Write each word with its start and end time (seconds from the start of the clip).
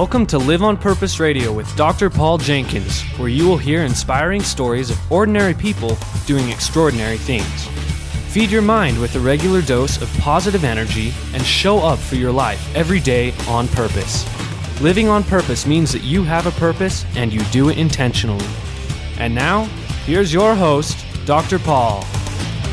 Welcome 0.00 0.24
to 0.28 0.38
Live 0.38 0.62
on 0.62 0.78
Purpose 0.78 1.20
Radio 1.20 1.52
with 1.52 1.76
Dr. 1.76 2.08
Paul 2.08 2.38
Jenkins, 2.38 3.02
where 3.18 3.28
you 3.28 3.46
will 3.46 3.58
hear 3.58 3.82
inspiring 3.82 4.40
stories 4.40 4.88
of 4.88 5.12
ordinary 5.12 5.52
people 5.52 5.98
doing 6.24 6.48
extraordinary 6.48 7.18
things. 7.18 7.66
Feed 8.32 8.50
your 8.50 8.62
mind 8.62 8.98
with 8.98 9.14
a 9.16 9.20
regular 9.20 9.60
dose 9.60 10.00
of 10.00 10.10
positive 10.16 10.64
energy 10.64 11.12
and 11.34 11.42
show 11.42 11.80
up 11.80 11.98
for 11.98 12.14
your 12.14 12.32
life 12.32 12.74
every 12.74 12.98
day 12.98 13.34
on 13.46 13.68
purpose. 13.68 14.24
Living 14.80 15.08
on 15.08 15.22
purpose 15.22 15.66
means 15.66 15.92
that 15.92 16.02
you 16.02 16.22
have 16.22 16.46
a 16.46 16.58
purpose 16.58 17.04
and 17.14 17.30
you 17.30 17.42
do 17.52 17.68
it 17.68 17.76
intentionally. 17.76 18.48
And 19.18 19.34
now, 19.34 19.64
here's 20.06 20.32
your 20.32 20.54
host, 20.54 21.04
Dr. 21.26 21.58
Paul. 21.58 22.04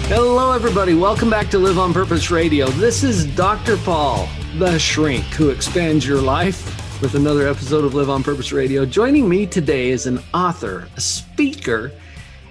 Hello, 0.07 0.53
everybody. 0.53 0.93
Welcome 0.93 1.29
back 1.29 1.49
to 1.49 1.59
Live 1.59 1.77
on 1.77 1.91
Purpose 1.91 2.31
Radio. 2.31 2.67
This 2.67 3.03
is 3.03 3.25
Dr. 3.35 3.75
Paul, 3.75 4.29
the 4.57 4.79
shrink 4.79 5.25
who 5.25 5.49
expands 5.49 6.07
your 6.07 6.21
life 6.21 6.76
with 7.01 7.13
another 7.13 7.47
episode 7.47 7.83
of 7.83 7.93
Live 7.93 8.09
on 8.09 8.23
Purpose 8.23 8.51
Radio. 8.51 8.83
Joining 8.83 9.29
me 9.29 9.45
today 9.45 9.89
is 9.89 10.07
an 10.07 10.19
author, 10.33 10.87
a 10.95 11.01
speaker, 11.01 11.91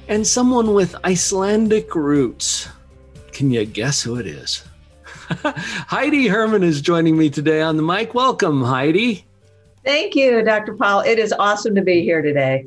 and 0.06 0.24
someone 0.24 0.73
with 0.73 0.95
Icelandic 1.04 1.92
roots. 1.96 2.68
Can 3.32 3.51
you 3.51 3.64
guess 3.64 4.02
who 4.02 4.16
it 4.16 4.27
is? 4.27 4.64
Heidi 5.42 6.28
Herman 6.28 6.62
is 6.62 6.80
joining 6.80 7.18
me 7.18 7.28
today 7.28 7.60
on 7.60 7.77
the 7.77 7.82
mic. 7.82 8.14
Welcome, 8.14 8.62
Heidi. 8.62 9.27
Thank 9.84 10.14
you, 10.14 10.42
Dr. 10.42 10.74
Paul. 10.74 11.01
It 11.01 11.18
is 11.18 11.32
awesome 11.32 11.74
to 11.74 11.82
be 11.82 12.02
here 12.02 12.23
today. 12.23 12.66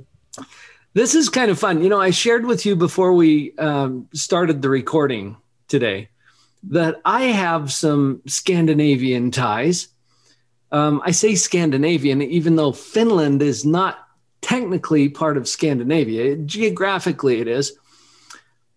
This 0.95 1.15
is 1.15 1.29
kind 1.29 1.49
of 1.49 1.57
fun. 1.57 1.81
You 1.81 1.87
know, 1.87 2.01
I 2.01 2.09
shared 2.09 2.45
with 2.45 2.65
you 2.65 2.75
before 2.75 3.13
we 3.13 3.55
um, 3.57 4.09
started 4.13 4.61
the 4.61 4.69
recording 4.69 5.37
today 5.69 6.09
that 6.63 6.99
I 7.05 7.23
have 7.23 7.71
some 7.71 8.21
Scandinavian 8.25 9.31
ties 9.31 9.87
um, 10.71 11.01
I 11.03 11.11
say 11.11 11.35
Scandinavian, 11.35 12.21
even 12.21 12.55
though 12.55 12.71
Finland 12.71 13.41
is 13.41 13.65
not 13.65 14.07
technically 14.41 15.09
part 15.09 15.37
of 15.37 15.47
Scandinavia. 15.47 16.35
Geographically, 16.37 17.41
it 17.41 17.47
is. 17.47 17.73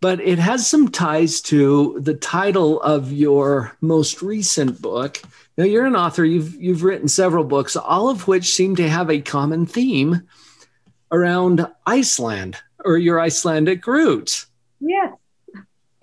But 0.01 0.21
it 0.21 0.39
has 0.39 0.67
some 0.67 0.89
ties 0.89 1.41
to 1.43 1.97
the 2.01 2.15
title 2.15 2.81
of 2.83 3.13
your 3.13 3.77
most 3.81 4.21
recent 4.21 4.83
book. 4.83 5.23
Now, 5.57 5.65
you're 5.65 5.87
an 5.87 5.95
author, 5.95 6.25
you've, 6.25 6.55
you've 6.57 6.83
written 6.83 7.07
several 7.07 7.45
books, 7.45 7.77
all 7.77 8.09
of 8.09 8.27
which 8.27 8.51
seem 8.51 8.75
to 8.77 8.89
have 8.89 9.11
a 9.11 9.21
common 9.21 9.67
theme 9.67 10.23
around 11.13 11.69
Iceland 11.87 12.57
or 12.85 12.97
your 12.97 13.21
Icelandic 13.21 13.87
roots. 13.87 14.47
Yes. 14.81 15.13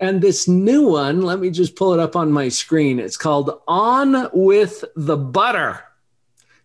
And 0.00 0.22
this 0.22 0.48
new 0.48 0.88
one, 0.88 1.20
let 1.20 1.38
me 1.38 1.50
just 1.50 1.76
pull 1.76 1.92
it 1.92 2.00
up 2.00 2.16
on 2.16 2.32
my 2.32 2.48
screen. 2.48 2.98
It's 2.98 3.18
called 3.18 3.60
On 3.68 4.30
with 4.32 4.82
the 4.96 5.18
Butter. 5.18 5.84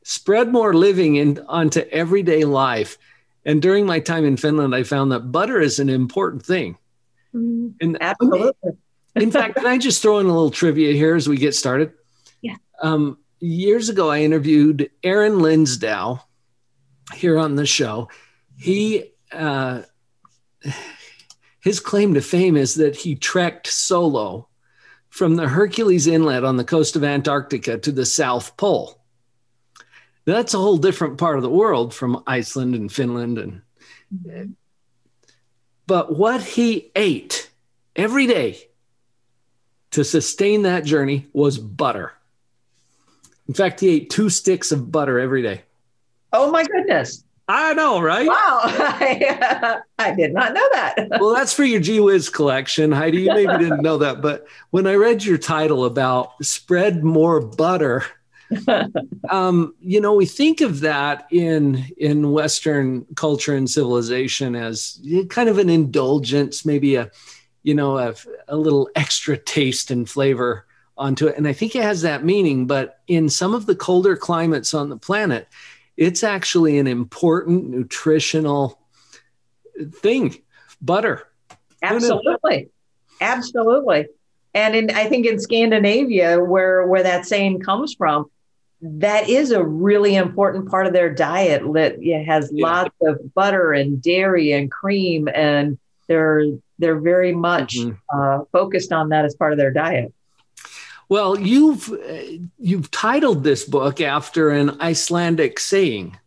Spread 0.03 0.53
more 0.53 0.73
living 0.73 1.17
in, 1.17 1.39
onto 1.47 1.81
everyday 1.91 2.45
life. 2.45 2.97
And 3.44 3.61
during 3.61 3.86
my 3.86 4.00
time 4.00 4.23
in 4.23 4.38
Finland, 4.38 4.73
I 4.73 4.83
found 4.83 5.11
that 5.11 5.31
butter 5.31 5.59
is 5.59 5.80
an 5.80 5.89
important 5.89 6.45
thing. 6.45 6.78
Mm, 7.33 7.73
and 7.81 8.02
absolutely. 8.02 8.72
in 9.16 9.31
fact, 9.31 9.56
can 9.56 9.66
I 9.66 9.78
just 9.78 10.02
throw 10.02 10.19
in 10.19 10.25
a 10.28 10.33
little 10.33 10.50
trivia 10.50 10.94
here 10.94 11.16
as 11.16 11.28
we 11.28 11.38
get 11.38 11.53
started? 11.53 11.91
Yeah. 12.41 12.56
Um, 12.81 13.17
years 13.39 13.89
ago, 13.89 14.09
I 14.09 14.22
interviewed 14.22 14.89
Aaron 15.03 15.33
Linsdau 15.33 16.22
here 17.13 17.38
on 17.38 17.56
the 17.56 17.66
show. 17.66 18.09
He, 18.58 19.11
uh, 19.31 19.81
his 21.66 21.80
claim 21.80 22.13
to 22.13 22.21
fame 22.21 22.55
is 22.55 22.75
that 22.75 22.95
he 22.95 23.16
trekked 23.16 23.66
solo 23.66 24.47
from 25.09 25.35
the 25.35 25.47
Hercules 25.47 26.05
Inlet 26.05 26.44
on 26.44 26.57
the 26.57 26.63
coast 26.63 26.95
of 26.95 27.03
Antarctica 27.03 27.80
to 27.80 27.91
the 27.91 28.05
South 28.05 28.55
Pole. 28.55 29.02
That's 30.25 30.53
a 30.53 30.59
whole 30.59 30.78
different 30.78 31.17
part 31.17 31.38
of 31.38 31.41
the 31.41 31.50
world 31.50 31.91
from 31.91 32.23
Iceland 32.28 32.75
and 32.75 32.91
Finland 32.91 33.39
and 33.39 33.62
mm-hmm. 34.16 34.51
but 35.88 36.16
what 36.16 36.44
he 36.44 36.91
ate 36.95 37.50
every 37.95 38.28
day 38.28 38.69
to 39.89 40.03
sustain 40.03 40.62
that 40.63 40.85
journey 40.85 41.25
was 41.34 41.57
butter. 41.57 42.13
In 43.47 43.56
fact, 43.56 43.79
he 43.79 43.89
ate 43.89 44.12
two 44.12 44.29
sticks 44.29 44.72
of 44.72 44.91
butter 44.91 45.19
every 45.19 45.41
day. 45.41 45.63
Oh 46.31 46.51
my 46.51 46.63
goodness. 46.63 47.23
I 47.47 47.73
know, 47.75 48.01
right? 48.01 48.28
Wow. 48.28 48.61
I, 48.63 49.81
I 50.00 50.16
did 50.16 50.33
not 50.33 50.53
know 50.53 50.67
that. 50.73 51.07
well, 51.19 51.33
that's 51.33 51.53
for 51.53 51.63
your 51.63 51.79
Gee 51.79 52.00
Whiz 52.00 52.29
collection, 52.29 52.91
Heidi. 52.91 53.22
You 53.22 53.33
maybe 53.33 53.57
didn't 53.57 53.81
know 53.81 53.97
that. 54.00 54.22
But 54.22 54.47
when 54.72 54.88
I 54.88 54.95
read 54.95 55.23
your 55.23 55.38
title 55.38 55.85
about 55.85 56.44
spread 56.44 57.03
more 57.03 57.39
butter, 57.39 58.03
um, 59.29 59.75
you 59.79 60.01
know, 60.01 60.16
we 60.16 60.25
think 60.25 60.61
of 60.61 60.79
that 60.81 61.28
in 61.31 61.85
in 61.97 62.31
Western 62.31 63.06
culture 63.16 63.56
and 63.56 63.69
civilization 63.69 64.56
as 64.56 65.00
kind 65.29 65.50
of 65.50 65.59
an 65.59 65.69
indulgence, 65.69 66.66
maybe 66.66 66.95
a, 66.95 67.12
you 67.62 67.75
know, 67.75 67.97
a, 67.97 68.16
a 68.47 68.57
little 68.57 68.89
extra 68.95 69.38
taste 69.38 69.91
and 69.91 70.09
flavor 70.09 70.66
onto 70.97 71.27
it. 71.27 71.38
And 71.38 71.47
I 71.47 71.53
think 71.53 71.75
it 71.75 71.83
has 71.83 72.01
that 72.01 72.23
meaning. 72.23 72.66
But 72.66 73.01
in 73.07 73.29
some 73.29 73.53
of 73.53 73.66
the 73.66 73.75
colder 73.75 74.16
climates 74.16 74.73
on 74.73 74.89
the 74.89 74.97
planet, 74.97 75.47
it's 75.97 76.23
actually 76.23 76.78
an 76.78 76.88
important 76.88 77.69
nutritional 77.69 78.79
thing. 79.94 80.35
Butter. 80.81 81.28
Absolutely. 81.81 82.69
Absolutely. 83.22 84.07
And 84.53 84.75
in, 84.75 84.89
i 84.91 85.06
think 85.06 85.25
in 85.25 85.38
scandinavia 85.39 86.39
where 86.39 86.88
where 86.88 87.03
that 87.03 87.25
saying 87.25 87.59
comes 87.59 87.94
from 87.94 88.31
that 88.81 89.29
is 89.29 89.51
a 89.51 89.63
really 89.63 90.16
important 90.16 90.69
part 90.69 90.85
of 90.85 90.94
their 90.94 91.13
diet 91.13 91.61
that 91.73 91.97
has 92.25 92.51
yeah. 92.53 92.66
lots 92.66 92.95
of 93.01 93.33
butter 93.33 93.73
and 93.73 94.01
dairy 94.01 94.51
and 94.51 94.72
cream 94.72 95.27
and 95.33 95.77
they're 96.07 96.45
they're 96.77 97.00
very 97.00 97.33
much 97.33 97.77
mm-hmm. 97.77 97.95
uh, 98.17 98.45
focused 98.51 98.91
on 98.91 99.09
that 99.09 99.25
as 99.25 99.35
part 99.35 99.51
of 99.51 99.57
their 99.57 99.72
diet 99.72 100.13
well, 101.09 101.39
you've 101.39 101.91
uh, 101.91 102.45
you've 102.57 102.91
titled 102.91 103.43
this 103.43 103.63
book 103.66 104.01
after 104.01 104.49
an 104.49 104.81
Icelandic 104.81 105.59
saying. 105.59 106.17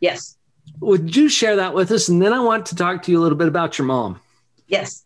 Yes. 0.00 0.36
Would 0.80 1.16
you 1.16 1.28
share 1.28 1.56
that 1.56 1.74
with 1.74 1.90
us? 1.90 2.08
And 2.08 2.22
then 2.22 2.32
I 2.32 2.40
want 2.40 2.66
to 2.66 2.76
talk 2.76 3.02
to 3.02 3.10
you 3.10 3.18
a 3.18 3.22
little 3.22 3.38
bit 3.38 3.48
about 3.48 3.78
your 3.78 3.86
mom. 3.86 4.20
Yes. 4.68 5.04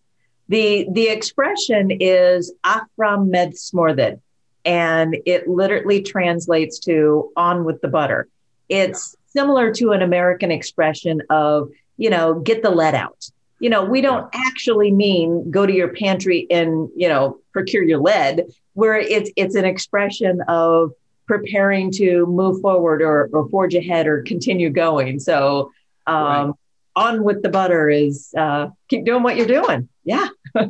The 0.49 0.87
the 0.91 1.09
expression 1.09 1.91
is 1.99 2.53
Afram 2.65 3.29
med 3.29 3.55
smjörið, 3.55 4.21
and 4.65 5.17
it 5.25 5.49
literally 5.49 6.03
translates 6.03 6.79
to 6.81 7.31
on 7.37 7.65
with 7.65 7.81
the 7.81 7.89
butter. 7.89 8.29
It's 8.69 9.17
yeah. 9.17 9.41
similar 9.41 9.73
to 9.75 9.93
an 9.93 10.03
American 10.03 10.51
expression 10.51 11.23
of, 11.31 11.71
you 11.97 12.11
know, 12.11 12.41
get 12.41 12.63
the 12.63 12.71
lead 12.71 12.95
out. 12.95 13.31
You 13.61 13.71
know, 13.71 13.85
we 13.85 14.01
don't 14.01 14.29
yeah. 14.35 14.41
actually 14.47 14.91
mean 14.91 15.51
go 15.51 15.65
to 15.65 15.73
your 15.73 15.89
pantry 15.95 16.47
and, 16.51 16.91
you 16.97 17.09
know, 17.09 17.39
procure 17.53 17.85
your 17.85 18.01
lead 18.01 18.43
where 18.75 18.97
it's 18.97 19.31
it's 19.37 19.55
an 19.55 19.65
expression 19.65 20.41
of 20.49 20.93
preparing 21.27 21.91
to 21.93 22.27
move 22.27 22.61
forward 22.61 23.03
or, 23.03 23.31
or 23.33 23.49
forge 23.49 23.75
ahead 23.75 24.07
or 24.07 24.23
continue 24.23 24.71
going. 24.71 25.21
So 25.21 25.71
um, 26.07 26.17
right. 26.17 26.53
on 26.97 27.25
with 27.25 27.43
the 27.43 27.49
butter 27.49 27.89
is 27.89 28.35
uh, 28.37 28.69
keep 28.89 29.05
doing 29.05 29.23
what 29.23 29.37
you're 29.37 29.47
doing. 29.47 29.89
Yeah. 30.05 30.29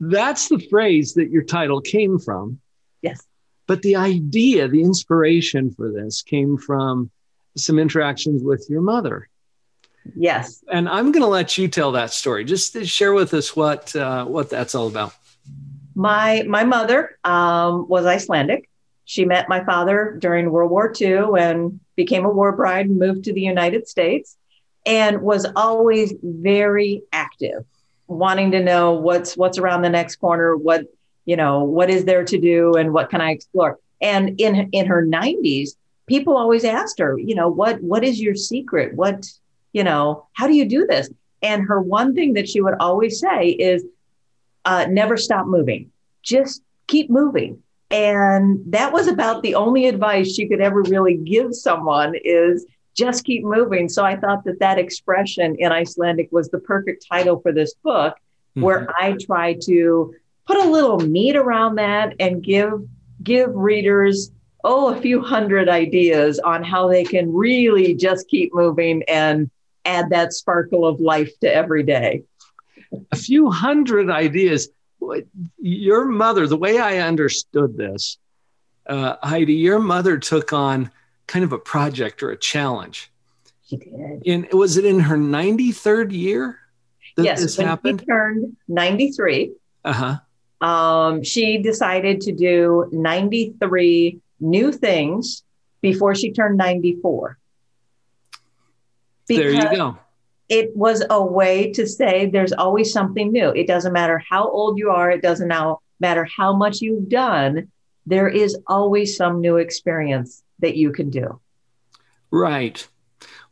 That's 0.00 0.48
the 0.48 0.58
phrase 0.70 1.14
that 1.14 1.30
your 1.30 1.44
title 1.44 1.80
came 1.80 2.18
from. 2.18 2.60
Yes. 3.00 3.24
But 3.66 3.82
the 3.82 3.96
idea, 3.96 4.68
the 4.68 4.82
inspiration 4.82 5.70
for 5.70 5.90
this 5.90 6.22
came 6.22 6.58
from 6.58 7.10
some 7.56 7.78
interactions 7.78 8.42
with 8.42 8.66
your 8.68 8.82
mother. 8.82 9.28
Yes. 10.14 10.62
And 10.70 10.88
I'm 10.88 11.12
going 11.12 11.22
to 11.22 11.28
let 11.28 11.56
you 11.56 11.68
tell 11.68 11.92
that 11.92 12.12
story. 12.12 12.44
Just 12.44 12.84
share 12.84 13.14
with 13.14 13.32
us 13.32 13.56
what 13.56 13.96
uh, 13.96 14.26
what 14.26 14.50
that's 14.50 14.74
all 14.74 14.88
about. 14.88 15.14
My 15.94 16.44
my 16.46 16.64
mother 16.64 17.18
um, 17.24 17.88
was 17.88 18.06
Icelandic. 18.06 18.68
She 19.04 19.24
met 19.24 19.48
my 19.48 19.62
father 19.64 20.16
during 20.18 20.50
World 20.50 20.70
War 20.70 20.92
II 20.98 21.38
and 21.38 21.80
became 21.94 22.24
a 22.24 22.30
war 22.30 22.52
bride 22.52 22.86
and 22.86 22.98
moved 22.98 23.24
to 23.24 23.32
the 23.32 23.40
United 23.40 23.86
States 23.86 24.36
and 24.86 25.22
was 25.22 25.46
always 25.56 26.14
very 26.22 27.02
active, 27.12 27.64
wanting 28.06 28.50
to 28.52 28.62
know 28.62 28.92
what's 28.92 29.36
what's 29.36 29.58
around 29.58 29.82
the 29.82 29.90
next 29.90 30.16
corner, 30.16 30.56
what 30.56 30.86
you 31.24 31.36
know, 31.36 31.64
what 31.64 31.90
is 31.90 32.04
there 32.04 32.24
to 32.24 32.38
do 32.38 32.74
and 32.74 32.92
what 32.92 33.10
can 33.10 33.20
I 33.20 33.30
explore. 33.30 33.78
And 34.00 34.40
in 34.40 34.68
in 34.72 34.86
her 34.86 35.06
90s, 35.06 35.70
people 36.06 36.36
always 36.36 36.64
asked 36.64 36.98
her, 36.98 37.18
you 37.18 37.34
know, 37.34 37.48
what 37.48 37.80
what 37.82 38.04
is 38.04 38.20
your 38.20 38.34
secret? 38.34 38.94
What, 38.94 39.26
you 39.72 39.84
know, 39.84 40.26
how 40.32 40.46
do 40.46 40.54
you 40.54 40.64
do 40.64 40.86
this? 40.86 41.10
And 41.42 41.66
her 41.66 41.80
one 41.80 42.14
thing 42.14 42.34
that 42.34 42.48
she 42.48 42.60
would 42.60 42.74
always 42.80 43.20
say 43.20 43.50
is 43.50 43.84
uh, 44.64 44.86
never 44.88 45.16
stop 45.16 45.46
moving, 45.46 45.90
just 46.22 46.62
keep 46.86 47.10
moving. 47.10 47.62
And 47.90 48.60
that 48.72 48.92
was 48.92 49.06
about 49.06 49.42
the 49.42 49.54
only 49.54 49.86
advice 49.86 50.34
she 50.34 50.48
could 50.48 50.60
ever 50.60 50.82
really 50.82 51.16
give 51.16 51.54
someone 51.54 52.14
is 52.24 52.66
just 52.96 53.24
keep 53.24 53.44
moving. 53.44 53.88
So 53.88 54.04
I 54.04 54.16
thought 54.16 54.44
that 54.44 54.60
that 54.60 54.78
expression 54.78 55.56
in 55.58 55.70
Icelandic 55.70 56.28
was 56.32 56.48
the 56.48 56.58
perfect 56.58 57.06
title 57.08 57.40
for 57.40 57.52
this 57.52 57.74
book, 57.82 58.14
mm-hmm. 58.14 58.62
where 58.62 58.88
I 58.98 59.16
try 59.20 59.56
to 59.64 60.14
put 60.46 60.56
a 60.56 60.68
little 60.68 60.98
meat 60.98 61.36
around 61.36 61.76
that 61.76 62.14
and 62.18 62.42
give 62.42 62.72
give 63.22 63.54
readers 63.54 64.30
oh, 64.64 64.94
a 64.94 65.00
few 65.00 65.20
hundred 65.20 65.68
ideas 65.68 66.38
on 66.38 66.64
how 66.64 66.88
they 66.88 67.04
can 67.04 67.32
really 67.32 67.94
just 67.94 68.26
keep 68.28 68.52
moving 68.54 69.02
and 69.04 69.50
add 69.84 70.08
that 70.08 70.32
sparkle 70.32 70.86
of 70.86 71.00
life 71.00 71.30
to 71.40 71.54
every 71.54 71.82
day. 71.82 72.22
A 73.12 73.16
few 73.16 73.50
hundred 73.50 74.10
ideas. 74.10 74.68
Your 75.58 76.06
mother, 76.06 76.46
the 76.46 76.56
way 76.56 76.78
I 76.78 76.98
understood 76.98 77.76
this, 77.76 78.18
uh, 78.86 79.16
Heidi, 79.22 79.54
your 79.54 79.78
mother 79.78 80.18
took 80.18 80.52
on 80.52 80.90
kind 81.26 81.44
of 81.44 81.52
a 81.52 81.58
project 81.58 82.22
or 82.22 82.30
a 82.30 82.36
challenge. 82.36 83.10
She 83.66 83.76
did. 83.76 84.22
In 84.24 84.48
was 84.52 84.76
it 84.76 84.84
in 84.84 85.00
her 85.00 85.16
93rd 85.16 86.12
year 86.12 86.58
that 87.16 87.24
yes, 87.24 87.40
this 87.40 87.58
when 87.58 87.66
happened? 87.66 88.00
She 88.00 88.06
turned 88.06 88.56
93. 88.68 89.52
Uh-huh. 89.84 90.18
Um, 90.66 91.22
she 91.22 91.58
decided 91.58 92.20
to 92.22 92.32
do 92.32 92.88
93 92.92 94.20
new 94.40 94.72
things 94.72 95.42
before 95.80 96.14
she 96.14 96.32
turned 96.32 96.56
94. 96.56 97.38
there 99.28 99.50
you 99.50 99.76
go. 99.76 99.98
It 100.48 100.76
was 100.76 101.02
a 101.08 101.24
way 101.24 101.72
to 101.72 101.86
say 101.86 102.26
there's 102.26 102.52
always 102.52 102.92
something 102.92 103.32
new. 103.32 103.48
It 103.50 103.66
doesn't 103.66 103.92
matter 103.92 104.22
how 104.28 104.48
old 104.48 104.78
you 104.78 104.90
are, 104.90 105.10
it 105.10 105.22
doesn't 105.22 105.48
now 105.48 105.80
matter 106.00 106.24
how 106.24 106.54
much 106.54 106.80
you've 106.80 107.08
done, 107.08 107.70
there 108.06 108.28
is 108.28 108.56
always 108.66 109.16
some 109.16 109.40
new 109.40 109.56
experience 109.56 110.42
that 110.58 110.76
you 110.76 110.92
can 110.92 111.10
do. 111.10 111.40
Right. 112.30 112.86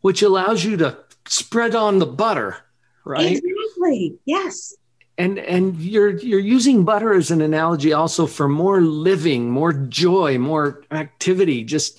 Which 0.00 0.22
allows 0.22 0.64
you 0.64 0.76
to 0.78 0.98
spread 1.26 1.74
on 1.74 1.98
the 1.98 2.06
butter, 2.06 2.56
right? 3.04 3.38
Exactly. 3.38 4.18
Yes. 4.24 4.74
And 5.18 5.38
and 5.38 5.78
you're 5.80 6.18
you're 6.18 6.40
using 6.40 6.84
butter 6.84 7.12
as 7.12 7.30
an 7.30 7.42
analogy 7.42 7.92
also 7.92 8.26
for 8.26 8.48
more 8.48 8.80
living, 8.80 9.50
more 9.50 9.72
joy, 9.72 10.38
more 10.38 10.82
activity, 10.90 11.64
just 11.64 11.98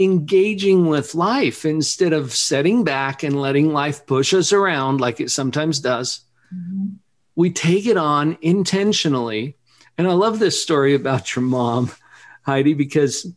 engaging 0.00 0.86
with 0.86 1.14
life 1.14 1.66
instead 1.66 2.14
of 2.14 2.34
setting 2.34 2.82
back 2.84 3.22
and 3.22 3.40
letting 3.40 3.70
life 3.70 4.06
push 4.06 4.32
us 4.32 4.50
around 4.50 4.98
like 4.98 5.20
it 5.20 5.30
sometimes 5.30 5.78
does. 5.78 6.20
Mm-hmm. 6.52 6.94
We 7.36 7.50
take 7.50 7.86
it 7.86 7.98
on 7.98 8.38
intentionally. 8.40 9.56
And 9.98 10.08
I 10.08 10.12
love 10.12 10.38
this 10.38 10.60
story 10.60 10.94
about 10.94 11.36
your 11.36 11.42
mom, 11.42 11.90
Heidi, 12.42 12.72
because 12.72 13.30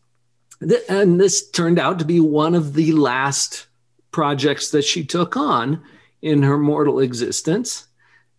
th- 0.62 0.84
and 0.88 1.20
this 1.20 1.50
turned 1.52 1.80
out 1.80 2.00
to 2.00 2.06
be 2.06 2.22
one 2.22 2.56
of 2.56 2.74
the 2.74 2.94
last 2.94 3.68
projects 4.12 4.72
that 4.72 4.86
she 4.86 5.04
took 5.04 5.36
on 5.36 5.84
in 6.22 6.44
her 6.44 6.58
mortal 6.58 7.00
existence 7.00 7.88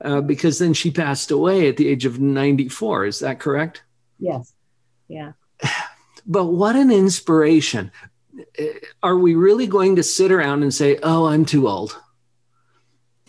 uh, 0.02 0.22
because 0.22 0.58
then 0.58 0.72
she 0.72 0.90
passed 0.90 1.30
away 1.30 1.68
at 1.68 1.76
the 1.76 1.88
age 1.88 2.06
of 2.06 2.20
94. 2.20 3.04
Is 3.04 3.18
that 3.18 3.38
correct? 3.38 3.82
Yes. 4.18 4.52
Yeah. 5.08 5.32
But 6.26 6.46
what 6.46 6.74
an 6.74 6.90
inspiration. 6.90 7.92
Uh, 8.58 8.64
are 9.02 9.16
we 9.16 9.34
really 9.34 9.66
going 9.66 9.96
to 9.96 10.02
sit 10.02 10.32
around 10.32 10.62
and 10.62 10.72
say, 10.72 10.98
oh, 11.02 11.26
I'm 11.26 11.44
too 11.44 11.68
old? 11.68 12.00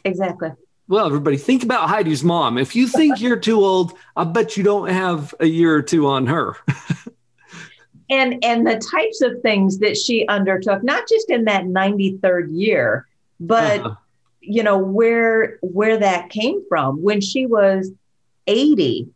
Exactly. 0.04 0.52
Well, 0.88 1.08
everybody, 1.08 1.38
think 1.38 1.64
about 1.64 1.90
Heidi's 1.90 2.24
mom. 2.24 2.58
If 2.58 2.76
you 2.76 2.88
think 2.88 3.20
you're 3.22 3.40
too 3.40 3.60
old, 3.64 3.94
I 4.16 4.24
bet 4.24 4.58
you 4.58 4.64
don't 4.64 4.90
have 4.90 5.34
a 5.40 5.46
year 5.46 5.74
or 5.74 5.82
two 5.82 6.08
on 6.08 6.28
her. 6.28 6.56
and 8.10 8.44
and 8.44 8.68
the 8.68 8.78
types 8.92 9.22
of 9.22 9.42
things 9.42 9.80
that 9.80 9.98
she 9.98 10.28
undertook, 10.28 10.84
not 10.84 11.08
just 11.08 11.30
in 11.30 11.46
that 11.46 11.66
93rd 11.66 12.48
year, 12.52 13.08
but 13.40 13.80
uh-huh 13.80 13.96
you 14.46 14.64
know 14.64 14.78
where 14.78 15.58
where 15.62 15.98
that 15.98 16.30
came 16.30 16.64
from 16.70 17.02
when 17.02 17.20
she 17.22 17.46
was 17.46 17.92
80 18.48 19.10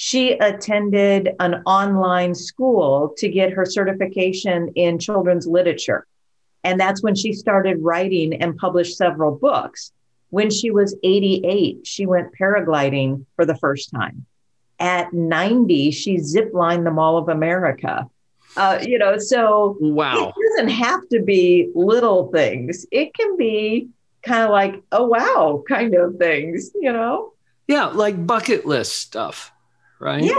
she 0.00 0.34
attended 0.34 1.30
an 1.40 1.60
online 1.66 2.32
school 2.32 3.12
to 3.16 3.28
get 3.28 3.52
her 3.52 3.66
certification 3.66 4.68
in 4.76 4.96
children's 4.96 5.44
literature. 5.44 6.06
And 6.62 6.78
that's 6.78 7.02
when 7.02 7.16
she 7.16 7.32
started 7.32 7.78
writing 7.80 8.40
and 8.40 8.56
published 8.56 8.96
several 8.96 9.34
books. 9.36 9.90
When 10.30 10.50
she 10.50 10.70
was 10.70 10.96
88 11.02 11.84
she 11.84 12.06
went 12.06 12.32
paragliding 12.40 13.26
for 13.34 13.44
the 13.44 13.56
first 13.56 13.90
time. 13.90 14.24
At 14.78 15.12
90 15.12 15.90
she 15.90 16.18
ziplined 16.18 16.84
the 16.84 16.92
mall 16.92 17.16
of 17.16 17.28
america. 17.28 18.08
Uh, 18.56 18.78
you 18.80 18.98
know 18.98 19.18
so 19.18 19.76
wow. 19.80 20.28
it 20.28 20.34
doesn't 20.48 20.70
have 20.70 21.08
to 21.08 21.22
be 21.22 21.72
little 21.74 22.30
things. 22.30 22.86
It 22.92 23.12
can 23.14 23.36
be 23.36 23.88
kind 24.22 24.44
of 24.44 24.50
like, 24.50 24.80
oh, 24.92 25.08
wow, 25.08 25.64
kind 25.68 25.96
of 25.96 26.18
things, 26.18 26.70
you 26.80 26.92
know? 26.92 27.32
Yeah, 27.66 27.86
like 27.86 28.26
bucket 28.26 28.64
list 28.64 28.94
stuff, 28.94 29.52
right? 29.98 30.24
Yeah. 30.24 30.34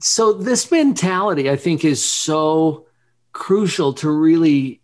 So, 0.00 0.32
this 0.32 0.70
mentality, 0.70 1.50
I 1.50 1.56
think, 1.56 1.84
is 1.84 2.04
so 2.04 2.86
crucial 3.32 3.92
to 3.94 4.10
really 4.10 4.80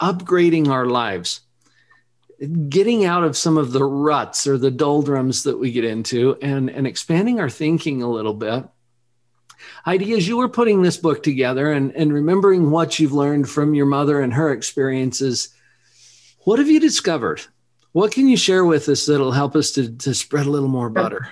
upgrading 0.00 0.68
our 0.68 0.86
lives, 0.86 1.40
getting 2.68 3.04
out 3.04 3.24
of 3.24 3.36
some 3.36 3.58
of 3.58 3.72
the 3.72 3.84
ruts 3.84 4.46
or 4.46 4.58
the 4.58 4.70
doldrums 4.70 5.42
that 5.42 5.58
we 5.58 5.72
get 5.72 5.84
into 5.84 6.36
and, 6.40 6.70
and 6.70 6.86
expanding 6.86 7.40
our 7.40 7.50
thinking 7.50 8.02
a 8.02 8.10
little 8.10 8.34
bit. 8.34 8.64
Heidi, 9.84 10.12
as 10.12 10.28
you 10.28 10.36
were 10.36 10.48
putting 10.48 10.82
this 10.82 10.96
book 10.96 11.22
together 11.22 11.72
and, 11.72 11.92
and 11.92 12.12
remembering 12.12 12.70
what 12.70 12.98
you've 12.98 13.12
learned 13.12 13.48
from 13.48 13.74
your 13.74 13.86
mother 13.86 14.20
and 14.20 14.34
her 14.34 14.52
experiences, 14.52 15.48
what 16.40 16.58
have 16.58 16.68
you 16.68 16.80
discovered? 16.80 17.40
What 17.92 18.12
can 18.12 18.28
you 18.28 18.36
share 18.36 18.64
with 18.64 18.88
us 18.88 19.06
that'll 19.06 19.32
help 19.32 19.56
us 19.56 19.72
to, 19.72 19.96
to 19.98 20.14
spread 20.14 20.46
a 20.46 20.50
little 20.50 20.68
more 20.68 20.90
butter? 20.90 21.28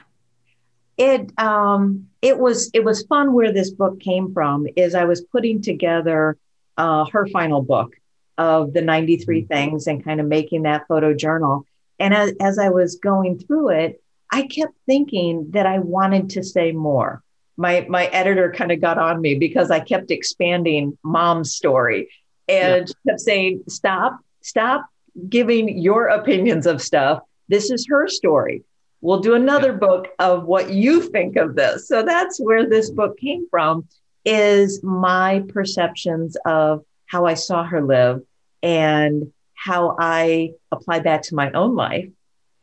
It 0.96 1.32
um, 1.38 2.08
it 2.22 2.38
was 2.38 2.70
it 2.72 2.84
was 2.84 3.06
fun 3.06 3.32
where 3.32 3.52
this 3.52 3.70
book 3.70 4.00
came 4.00 4.32
from. 4.32 4.66
Is 4.76 4.94
I 4.94 5.04
was 5.04 5.22
putting 5.22 5.60
together 5.60 6.36
uh, 6.76 7.04
her 7.06 7.26
final 7.26 7.62
book 7.62 7.94
of 8.38 8.72
the 8.72 8.82
93 8.82 9.42
mm-hmm. 9.42 9.46
things 9.46 9.86
and 9.86 10.04
kind 10.04 10.20
of 10.20 10.26
making 10.26 10.62
that 10.62 10.86
photo 10.88 11.14
journal. 11.14 11.66
And 12.00 12.12
as, 12.12 12.32
as 12.40 12.58
I 12.58 12.70
was 12.70 12.96
going 12.96 13.38
through 13.38 13.70
it, 13.70 14.02
I 14.32 14.42
kept 14.42 14.74
thinking 14.86 15.52
that 15.52 15.66
I 15.66 15.78
wanted 15.78 16.30
to 16.30 16.42
say 16.42 16.72
more. 16.72 17.22
My 17.56 17.86
my 17.88 18.06
editor 18.06 18.52
kind 18.52 18.72
of 18.72 18.80
got 18.80 18.98
on 18.98 19.20
me 19.20 19.36
because 19.36 19.70
I 19.70 19.80
kept 19.80 20.10
expanding 20.10 20.98
mom's 21.04 21.54
story 21.54 22.08
and 22.48 22.88
yeah. 22.88 23.12
kept 23.12 23.20
saying, 23.20 23.62
"Stop, 23.68 24.18
stop, 24.42 24.86
giving 25.28 25.78
your 25.78 26.08
opinions 26.08 26.66
of 26.66 26.82
stuff. 26.82 27.22
This 27.48 27.70
is 27.70 27.86
her 27.88 28.08
story. 28.08 28.64
We'll 29.04 29.20
do 29.20 29.34
another 29.34 29.72
yeah. 29.72 29.76
book 29.76 30.08
of 30.18 30.44
what 30.44 30.70
you 30.70 31.02
think 31.02 31.36
of 31.36 31.54
this. 31.54 31.88
So 31.88 32.02
that's 32.02 32.40
where 32.40 32.66
this 32.66 32.88
book 32.88 33.18
came 33.18 33.46
from 33.50 33.86
is 34.24 34.82
my 34.82 35.44
perceptions 35.48 36.38
of 36.46 36.86
how 37.04 37.26
I 37.26 37.34
saw 37.34 37.64
her 37.64 37.82
live 37.82 38.22
and 38.62 39.30
how 39.52 39.94
I 40.00 40.52
applied 40.72 41.04
that 41.04 41.24
to 41.24 41.34
my 41.34 41.52
own 41.52 41.74
life. 41.74 42.08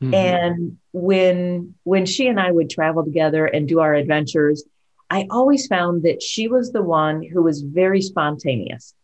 Mm-hmm. 0.02 0.14
And 0.16 0.78
when 0.94 1.76
when 1.84 2.08
she 2.08 2.28
and 2.28 2.40
I 2.40 2.50
would 2.50 2.72
travel 2.72 3.04
together 3.06 3.46
and 3.46 3.68
do 3.68 3.80
our 3.80 3.94
adventures, 3.94 4.64
I 5.12 5.28
always 5.30 5.68
found 5.68 6.02
that 6.04 6.24
she 6.24 6.48
was 6.48 6.72
the 6.72 6.82
one 6.82 7.22
who 7.22 7.44
was 7.44 7.62
very 7.62 8.02
spontaneous 8.02 8.96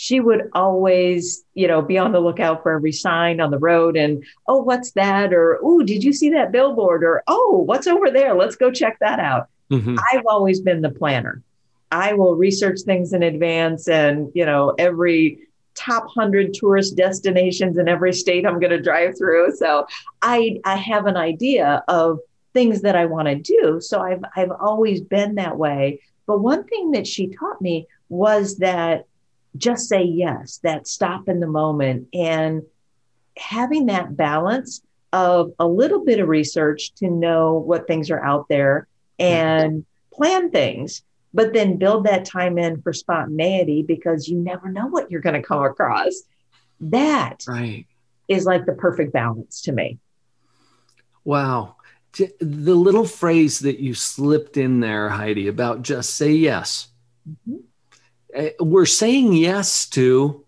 she 0.00 0.18
would 0.18 0.48
always, 0.54 1.44
you 1.52 1.68
know, 1.68 1.82
be 1.82 1.98
on 1.98 2.10
the 2.10 2.20
lookout 2.20 2.62
for 2.62 2.72
every 2.72 2.90
sign 2.90 3.38
on 3.38 3.50
the 3.50 3.58
road 3.58 3.98
and, 3.98 4.24
oh, 4.48 4.62
what's 4.62 4.92
that? 4.92 5.34
Or, 5.34 5.60
oh, 5.62 5.82
did 5.82 6.02
you 6.02 6.14
see 6.14 6.30
that 6.30 6.52
billboard? 6.52 7.04
Or, 7.04 7.22
oh, 7.26 7.62
what's 7.66 7.86
over 7.86 8.10
there? 8.10 8.34
Let's 8.34 8.56
go 8.56 8.70
check 8.70 8.96
that 9.00 9.20
out. 9.20 9.50
Mm-hmm. 9.70 9.98
I've 10.10 10.24
always 10.26 10.62
been 10.62 10.80
the 10.80 10.88
planner. 10.88 11.42
I 11.92 12.14
will 12.14 12.34
research 12.34 12.80
things 12.86 13.12
in 13.12 13.22
advance 13.22 13.88
and, 13.88 14.32
you 14.34 14.46
know, 14.46 14.74
every 14.78 15.40
top 15.74 16.04
100 16.04 16.54
tourist 16.54 16.96
destinations 16.96 17.76
in 17.76 17.86
every 17.86 18.14
state 18.14 18.46
I'm 18.46 18.58
going 18.58 18.70
to 18.70 18.80
drive 18.80 19.18
through. 19.18 19.54
So 19.56 19.86
I, 20.22 20.62
I 20.64 20.76
have 20.76 21.04
an 21.04 21.18
idea 21.18 21.84
of 21.88 22.20
things 22.54 22.80
that 22.80 22.96
I 22.96 23.04
want 23.04 23.28
to 23.28 23.34
do. 23.34 23.82
So 23.82 24.00
I've, 24.00 24.24
I've 24.34 24.50
always 24.50 25.02
been 25.02 25.34
that 25.34 25.58
way. 25.58 26.00
But 26.26 26.40
one 26.40 26.64
thing 26.64 26.92
that 26.92 27.06
she 27.06 27.26
taught 27.26 27.60
me 27.60 27.86
was 28.08 28.56
that 28.56 29.04
just 29.56 29.88
say 29.88 30.02
yes, 30.02 30.60
that 30.62 30.86
stop 30.86 31.28
in 31.28 31.40
the 31.40 31.46
moment 31.46 32.08
and 32.14 32.62
having 33.36 33.86
that 33.86 34.16
balance 34.16 34.82
of 35.12 35.52
a 35.58 35.66
little 35.66 36.04
bit 36.04 36.20
of 36.20 36.28
research 36.28 36.92
to 36.94 37.08
know 37.08 37.54
what 37.54 37.86
things 37.86 38.10
are 38.10 38.24
out 38.24 38.46
there 38.48 38.86
and 39.18 39.84
plan 40.12 40.50
things, 40.50 41.02
but 41.34 41.52
then 41.52 41.76
build 41.76 42.04
that 42.04 42.24
time 42.24 42.58
in 42.58 42.80
for 42.82 42.92
spontaneity 42.92 43.82
because 43.82 44.28
you 44.28 44.36
never 44.36 44.70
know 44.70 44.86
what 44.86 45.10
you're 45.10 45.20
going 45.20 45.40
to 45.40 45.46
come 45.46 45.64
across. 45.64 46.14
That 46.80 47.44
right. 47.46 47.86
is 48.28 48.44
like 48.44 48.66
the 48.66 48.72
perfect 48.72 49.12
balance 49.12 49.62
to 49.62 49.72
me. 49.72 49.98
Wow. 51.24 51.76
The 52.12 52.74
little 52.74 53.04
phrase 53.04 53.60
that 53.60 53.78
you 53.78 53.94
slipped 53.94 54.56
in 54.56 54.80
there, 54.80 55.08
Heidi, 55.08 55.48
about 55.48 55.82
just 55.82 56.16
say 56.16 56.32
yes. 56.32 56.88
Mm-hmm. 57.28 57.58
Uh, 58.36 58.48
we're 58.60 58.86
saying 58.86 59.32
yes 59.32 59.86
to 59.90 60.44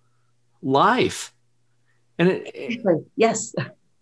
life. 0.62 1.32
And 2.18 2.28
it, 2.28 3.04
yes, 3.16 3.54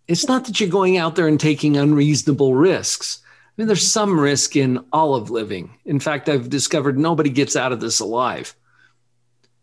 it's 0.07 0.29
not 0.29 0.45
that 0.47 0.61
you're 0.61 0.69
going 0.69 0.99
out 0.99 1.17
there 1.17 1.29
and 1.29 1.41
taking 1.41 1.77
unreasonable 1.77 2.55
risks. 2.55 3.23
I 3.25 3.53
mean, 3.57 3.67
there's 3.67 3.87
some 3.87 4.19
risk 4.19 4.57
in 4.57 4.85
all 4.93 5.15
of 5.15 5.31
living. 5.31 5.77
In 5.85 6.01
fact, 6.01 6.29
I've 6.29 6.51
discovered 6.51 6.99
nobody 6.99 7.31
gets 7.31 7.57
out 7.57 7.73
of 7.73 7.81
this 7.81 8.01
alive. 8.01 8.55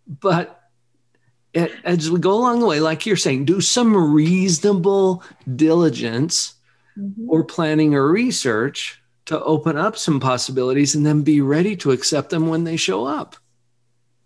But 0.08 0.62
as 1.84 2.10
we 2.10 2.20
go 2.20 2.34
along 2.34 2.60
the 2.60 2.66
way, 2.66 2.80
like 2.80 3.06
you're 3.06 3.16
saying, 3.16 3.46
do 3.46 3.62
some 3.62 4.14
reasonable 4.14 5.24
diligence 5.56 6.56
mm-hmm. 6.98 7.30
or 7.30 7.44
planning 7.44 7.96
or 7.96 8.10
research 8.10 9.02
to 9.26 9.44
open 9.44 9.78
up 9.78 9.98
some 9.98 10.20
possibilities 10.20 10.96
and 10.96 11.06
then 11.06 11.22
be 11.22 11.42
ready 11.42 11.76
to 11.78 11.92
accept 11.92 12.30
them 12.30 12.48
when 12.48 12.64
they 12.64 12.78
show 12.78 13.06
up. 13.06 13.36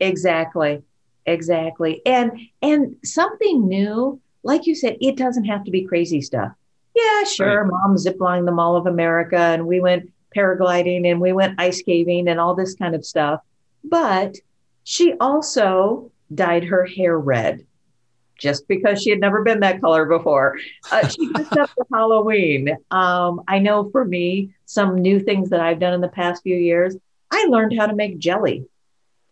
Exactly. 0.01 0.83
Exactly. 1.25 2.01
And 2.05 2.31
and 2.61 2.95
something 3.03 3.67
new, 3.67 4.19
like 4.43 4.65
you 4.65 4.75
said, 4.75 4.97
it 4.99 5.15
doesn't 5.15 5.45
have 5.45 5.63
to 5.65 5.71
be 5.71 5.85
crazy 5.85 6.21
stuff. 6.21 6.51
Yeah, 6.95 7.23
sure. 7.23 7.63
Right. 7.63 7.71
Mom 7.71 7.95
ziplining 7.95 8.45
the 8.45 8.51
Mall 8.51 8.75
of 8.75 8.87
America 8.87 9.37
and 9.37 9.67
we 9.67 9.79
went 9.79 10.11
paragliding 10.35 11.09
and 11.09 11.21
we 11.21 11.31
went 11.31 11.59
ice 11.59 11.81
caving 11.81 12.27
and 12.27 12.39
all 12.39 12.55
this 12.55 12.75
kind 12.75 12.95
of 12.95 13.05
stuff. 13.05 13.41
But 13.83 14.35
she 14.83 15.13
also 15.19 16.11
dyed 16.33 16.63
her 16.65 16.85
hair 16.85 17.17
red 17.17 17.65
just 18.37 18.67
because 18.67 19.01
she 19.01 19.11
had 19.11 19.19
never 19.19 19.43
been 19.43 19.59
that 19.59 19.79
color 19.79 20.05
before. 20.05 20.57
Uh, 20.91 21.07
she 21.07 21.31
dressed 21.33 21.57
up 21.57 21.69
for 21.69 21.85
Halloween. 21.93 22.75
Um, 22.89 23.41
I 23.47 23.59
know 23.59 23.89
for 23.91 24.03
me, 24.03 24.53
some 24.65 24.95
new 24.95 25.19
things 25.19 25.49
that 25.51 25.59
I've 25.59 25.79
done 25.79 25.93
in 25.93 26.01
the 26.01 26.07
past 26.07 26.41
few 26.41 26.57
years, 26.57 26.97
I 27.29 27.45
learned 27.49 27.77
how 27.77 27.85
to 27.85 27.95
make 27.95 28.17
jelly, 28.17 28.65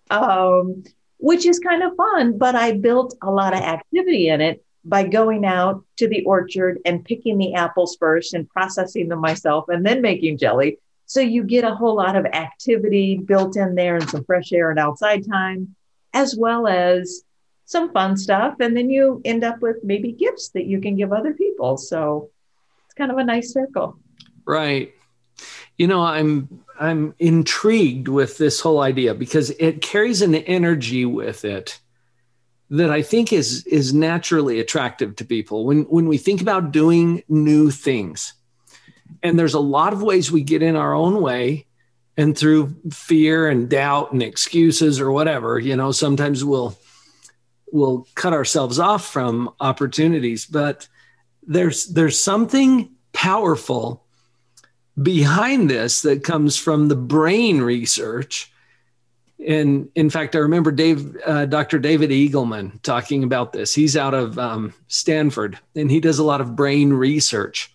um, 0.09 0.83
which 1.17 1.45
is 1.45 1.59
kind 1.59 1.83
of 1.83 1.95
fun, 1.95 2.37
but 2.37 2.55
I 2.55 2.73
built 2.73 3.15
a 3.21 3.31
lot 3.31 3.53
of 3.53 3.59
activity 3.59 4.29
in 4.29 4.41
it 4.41 4.63
by 4.85 5.03
going 5.03 5.45
out 5.45 5.83
to 5.97 6.07
the 6.07 6.23
orchard 6.23 6.79
and 6.85 7.03
picking 7.03 7.37
the 7.37 7.53
apples 7.53 7.97
first 7.99 8.33
and 8.33 8.49
processing 8.49 9.09
them 9.09 9.19
myself 9.19 9.65
and 9.67 9.85
then 9.85 10.01
making 10.01 10.37
jelly. 10.37 10.79
So 11.05 11.19
you 11.19 11.43
get 11.43 11.63
a 11.63 11.75
whole 11.75 11.95
lot 11.95 12.15
of 12.15 12.25
activity 12.25 13.17
built 13.17 13.57
in 13.57 13.75
there 13.75 13.95
and 13.95 14.09
some 14.09 14.23
fresh 14.23 14.53
air 14.53 14.69
and 14.69 14.79
outside 14.79 15.27
time, 15.27 15.75
as 16.13 16.35
well 16.37 16.67
as 16.67 17.23
some 17.65 17.91
fun 17.91 18.15
stuff. 18.15 18.55
And 18.59 18.75
then 18.75 18.89
you 18.89 19.21
end 19.25 19.43
up 19.43 19.59
with 19.59 19.77
maybe 19.83 20.11
gifts 20.11 20.49
that 20.49 20.65
you 20.65 20.79
can 20.79 20.95
give 20.95 21.11
other 21.11 21.33
people. 21.33 21.77
So 21.77 22.29
it's 22.85 22.93
kind 22.93 23.11
of 23.11 23.17
a 23.17 23.23
nice 23.23 23.51
circle. 23.51 23.99
Right. 24.45 24.93
You 25.77 25.87
know, 25.87 26.01
I'm 26.01 26.63
I'm 26.79 27.13
intrigued 27.19 28.07
with 28.07 28.37
this 28.37 28.61
whole 28.61 28.79
idea 28.79 29.13
because 29.13 29.49
it 29.51 29.81
carries 29.81 30.21
an 30.21 30.33
energy 30.33 31.05
with 31.05 31.43
it 31.43 31.79
that 32.69 32.89
I 32.89 33.01
think 33.01 33.33
is 33.33 33.65
is 33.67 33.93
naturally 33.93 34.59
attractive 34.59 35.15
to 35.17 35.25
people 35.25 35.65
when 35.65 35.83
when 35.83 36.07
we 36.07 36.17
think 36.17 36.41
about 36.41 36.71
doing 36.71 37.23
new 37.27 37.69
things. 37.69 38.33
And 39.21 39.37
there's 39.37 39.55
a 39.55 39.59
lot 39.59 39.91
of 39.91 40.01
ways 40.01 40.31
we 40.31 40.43
get 40.43 40.63
in 40.63 40.75
our 40.75 40.93
own 40.93 41.21
way 41.21 41.65
and 42.15 42.37
through 42.37 42.75
fear 42.91 43.49
and 43.49 43.69
doubt 43.69 44.13
and 44.13 44.21
excuses 44.21 44.99
or 44.99 45.11
whatever, 45.11 45.59
you 45.59 45.75
know, 45.75 45.91
sometimes 45.91 46.45
we'll 46.45 46.77
we'll 47.71 48.07
cut 48.15 48.33
ourselves 48.33 48.79
off 48.79 49.05
from 49.05 49.49
opportunities, 49.59 50.45
but 50.45 50.87
there's 51.43 51.87
there's 51.87 52.21
something 52.21 52.91
powerful 53.13 54.05
behind 55.01 55.69
this 55.69 56.01
that 56.01 56.23
comes 56.23 56.57
from 56.57 56.87
the 56.87 56.95
brain 56.95 57.61
research 57.61 58.51
and 59.45 59.89
in 59.95 60.09
fact, 60.09 60.35
I 60.35 60.39
remember 60.39 60.71
Dave, 60.71 61.15
uh, 61.25 61.45
Dr. 61.45 61.79
David 61.79 62.09
Eagleman 62.09 62.81
talking 62.81 63.23
about 63.23 63.53
this. 63.53 63.73
He's 63.73 63.95
out 63.95 64.13
of 64.13 64.37
um, 64.37 64.73
Stanford 64.87 65.57
and 65.75 65.89
he 65.89 66.01
does 66.01 66.19
a 66.19 66.25
lot 66.25 66.41
of 66.41 66.55
brain 66.55 66.91
research. 66.91 67.73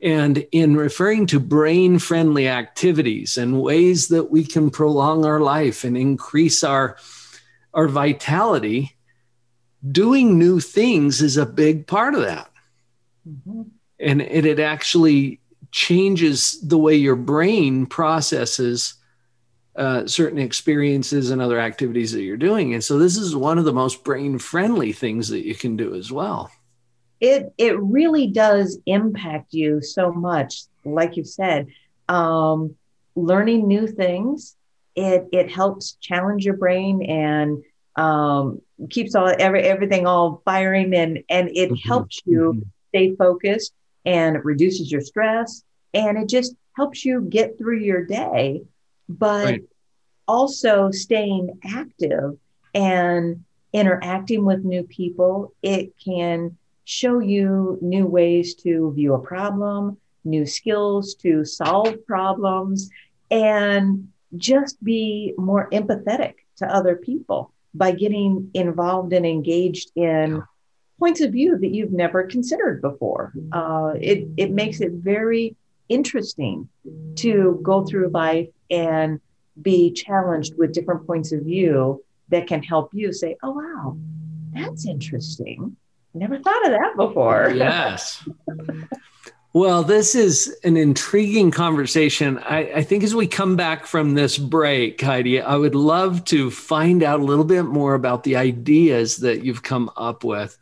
And 0.00 0.44
in 0.50 0.76
referring 0.76 1.26
to 1.26 1.38
brain 1.38 2.00
friendly 2.00 2.48
activities 2.48 3.36
and 3.36 3.62
ways 3.62 4.08
that 4.08 4.32
we 4.32 4.44
can 4.44 4.70
prolong 4.70 5.24
our 5.24 5.38
life 5.38 5.84
and 5.84 5.96
increase 5.96 6.64
our, 6.64 6.96
our 7.72 7.86
vitality, 7.86 8.96
doing 9.88 10.36
new 10.36 10.58
things 10.58 11.22
is 11.22 11.36
a 11.36 11.46
big 11.46 11.86
part 11.86 12.16
of 12.16 12.22
that. 12.22 12.50
Mm-hmm. 13.28 13.62
And 14.00 14.20
it, 14.20 14.44
it 14.44 14.58
actually 14.58 15.40
changes 15.72 16.60
the 16.60 16.78
way 16.78 16.94
your 16.94 17.16
brain 17.16 17.86
processes 17.86 18.94
uh, 19.74 20.06
certain 20.06 20.38
experiences 20.38 21.30
and 21.30 21.40
other 21.40 21.58
activities 21.58 22.12
that 22.12 22.22
you're 22.22 22.36
doing. 22.36 22.74
And 22.74 22.84
so 22.84 22.98
this 22.98 23.16
is 23.16 23.34
one 23.34 23.56
of 23.56 23.64
the 23.64 23.72
most 23.72 24.04
brain 24.04 24.38
friendly 24.38 24.92
things 24.92 25.28
that 25.28 25.46
you 25.46 25.54
can 25.54 25.76
do 25.76 25.94
as 25.94 26.12
well. 26.12 26.50
It 27.20 27.54
it 27.56 27.80
really 27.80 28.26
does 28.26 28.78
impact 28.84 29.54
you 29.54 29.80
so 29.80 30.12
much, 30.12 30.64
like 30.84 31.16
you 31.16 31.24
said. 31.24 31.68
Um, 32.08 32.74
learning 33.14 33.66
new 33.66 33.86
things, 33.86 34.56
it 34.94 35.26
it 35.32 35.50
helps 35.50 35.92
challenge 36.00 36.44
your 36.44 36.56
brain 36.56 37.02
and 37.04 37.62
um, 37.96 38.60
keeps 38.90 39.14
all 39.14 39.32
every, 39.38 39.62
everything 39.62 40.06
all 40.06 40.42
firing 40.44 40.94
and 40.94 41.22
and 41.30 41.48
it 41.54 41.70
mm-hmm. 41.70 41.88
helps 41.88 42.20
you 42.26 42.54
mm-hmm. 42.54 42.68
stay 42.88 43.14
focused 43.14 43.72
and 44.04 44.36
it 44.36 44.44
reduces 44.44 44.90
your 44.90 45.00
stress 45.00 45.62
and 45.94 46.18
it 46.18 46.28
just 46.28 46.54
helps 46.76 47.04
you 47.04 47.22
get 47.22 47.58
through 47.58 47.78
your 47.78 48.04
day 48.04 48.62
but 49.08 49.44
right. 49.44 49.62
also 50.26 50.90
staying 50.90 51.58
active 51.64 52.36
and 52.74 53.44
interacting 53.72 54.44
with 54.44 54.64
new 54.64 54.82
people. 54.84 55.54
It 55.62 55.94
can 56.02 56.56
show 56.84 57.20
you 57.20 57.78
new 57.80 58.06
ways 58.06 58.54
to 58.56 58.92
view 58.92 59.14
a 59.14 59.18
problem, 59.18 59.98
new 60.24 60.46
skills 60.46 61.14
to 61.16 61.44
solve 61.44 62.06
problems, 62.06 62.90
and 63.30 64.08
just 64.36 64.82
be 64.82 65.34
more 65.36 65.68
empathetic 65.70 66.34
to 66.56 66.66
other 66.66 66.96
people 66.96 67.52
by 67.74 67.92
getting 67.92 68.50
involved 68.54 69.12
and 69.12 69.24
engaged 69.24 69.90
in 69.96 70.42
points 71.02 71.20
of 71.20 71.32
view 71.32 71.58
that 71.58 71.74
you've 71.74 71.90
never 71.90 72.22
considered 72.22 72.80
before. 72.80 73.32
Uh, 73.50 73.94
it, 74.00 74.28
it 74.36 74.52
makes 74.52 74.80
it 74.80 74.92
very 74.92 75.56
interesting 75.88 76.68
to 77.16 77.58
go 77.60 77.84
through 77.84 78.08
life 78.10 78.48
and 78.70 79.20
be 79.60 79.92
challenged 79.92 80.56
with 80.56 80.72
different 80.72 81.04
points 81.04 81.32
of 81.32 81.42
view 81.42 82.04
that 82.28 82.46
can 82.46 82.62
help 82.62 82.90
you 82.94 83.12
say, 83.12 83.34
oh, 83.42 83.50
wow, 83.50 83.96
that's 84.52 84.86
interesting. 84.86 85.76
Never 86.14 86.38
thought 86.38 86.66
of 86.66 86.70
that 86.70 86.92
before. 86.96 87.50
Yes. 87.52 88.24
well, 89.52 89.82
this 89.82 90.14
is 90.14 90.56
an 90.62 90.76
intriguing 90.76 91.50
conversation. 91.50 92.38
I, 92.38 92.74
I, 92.76 92.82
think 92.84 93.02
as 93.02 93.12
we 93.12 93.26
come 93.26 93.56
back 93.56 93.86
from 93.86 94.14
this 94.14 94.38
break, 94.38 95.00
Heidi, 95.00 95.40
I 95.40 95.56
would 95.56 95.74
love 95.74 96.24
to 96.26 96.48
find 96.48 97.02
out 97.02 97.18
a 97.18 97.24
little 97.24 97.44
bit 97.44 97.64
more 97.64 97.94
about 97.94 98.22
the 98.22 98.36
ideas 98.36 99.16
that 99.16 99.44
you've 99.44 99.64
come 99.64 99.90
up 99.96 100.22
with, 100.22 100.56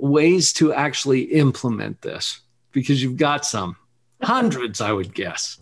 ways 0.00 0.52
to 0.54 0.72
actually 0.72 1.22
implement 1.22 2.02
this, 2.02 2.40
because 2.72 3.02
you've 3.02 3.16
got 3.16 3.44
some. 3.44 3.76
Hundreds, 4.22 4.80
I 4.80 4.92
would 4.92 5.14
guess. 5.14 5.58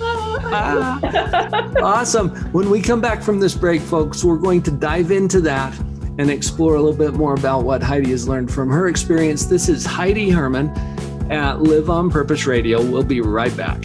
Ah. 0.00 1.72
awesome. 1.82 2.30
When 2.52 2.70
we 2.70 2.80
come 2.80 3.00
back 3.00 3.20
from 3.22 3.40
this 3.40 3.54
break, 3.54 3.80
folks, 3.82 4.22
we're 4.22 4.36
going 4.36 4.62
to 4.62 4.70
dive 4.70 5.10
into 5.10 5.40
that 5.40 5.76
and 6.18 6.30
explore 6.30 6.76
a 6.76 6.82
little 6.82 6.96
bit 6.96 7.14
more 7.14 7.34
about 7.34 7.64
what 7.64 7.82
Heidi 7.82 8.10
has 8.10 8.28
learned 8.28 8.52
from 8.52 8.70
her 8.70 8.88
experience. 8.88 9.46
This 9.46 9.68
is 9.68 9.84
Heidi 9.84 10.30
Herman 10.30 10.68
at 11.30 11.60
Live 11.62 11.90
on 11.90 12.10
Purpose 12.10 12.46
Radio. 12.46 12.80
We'll 12.80 13.02
be 13.02 13.20
right 13.20 13.54
back. 13.56 13.84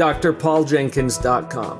drpauljenkins.com. 0.00 1.78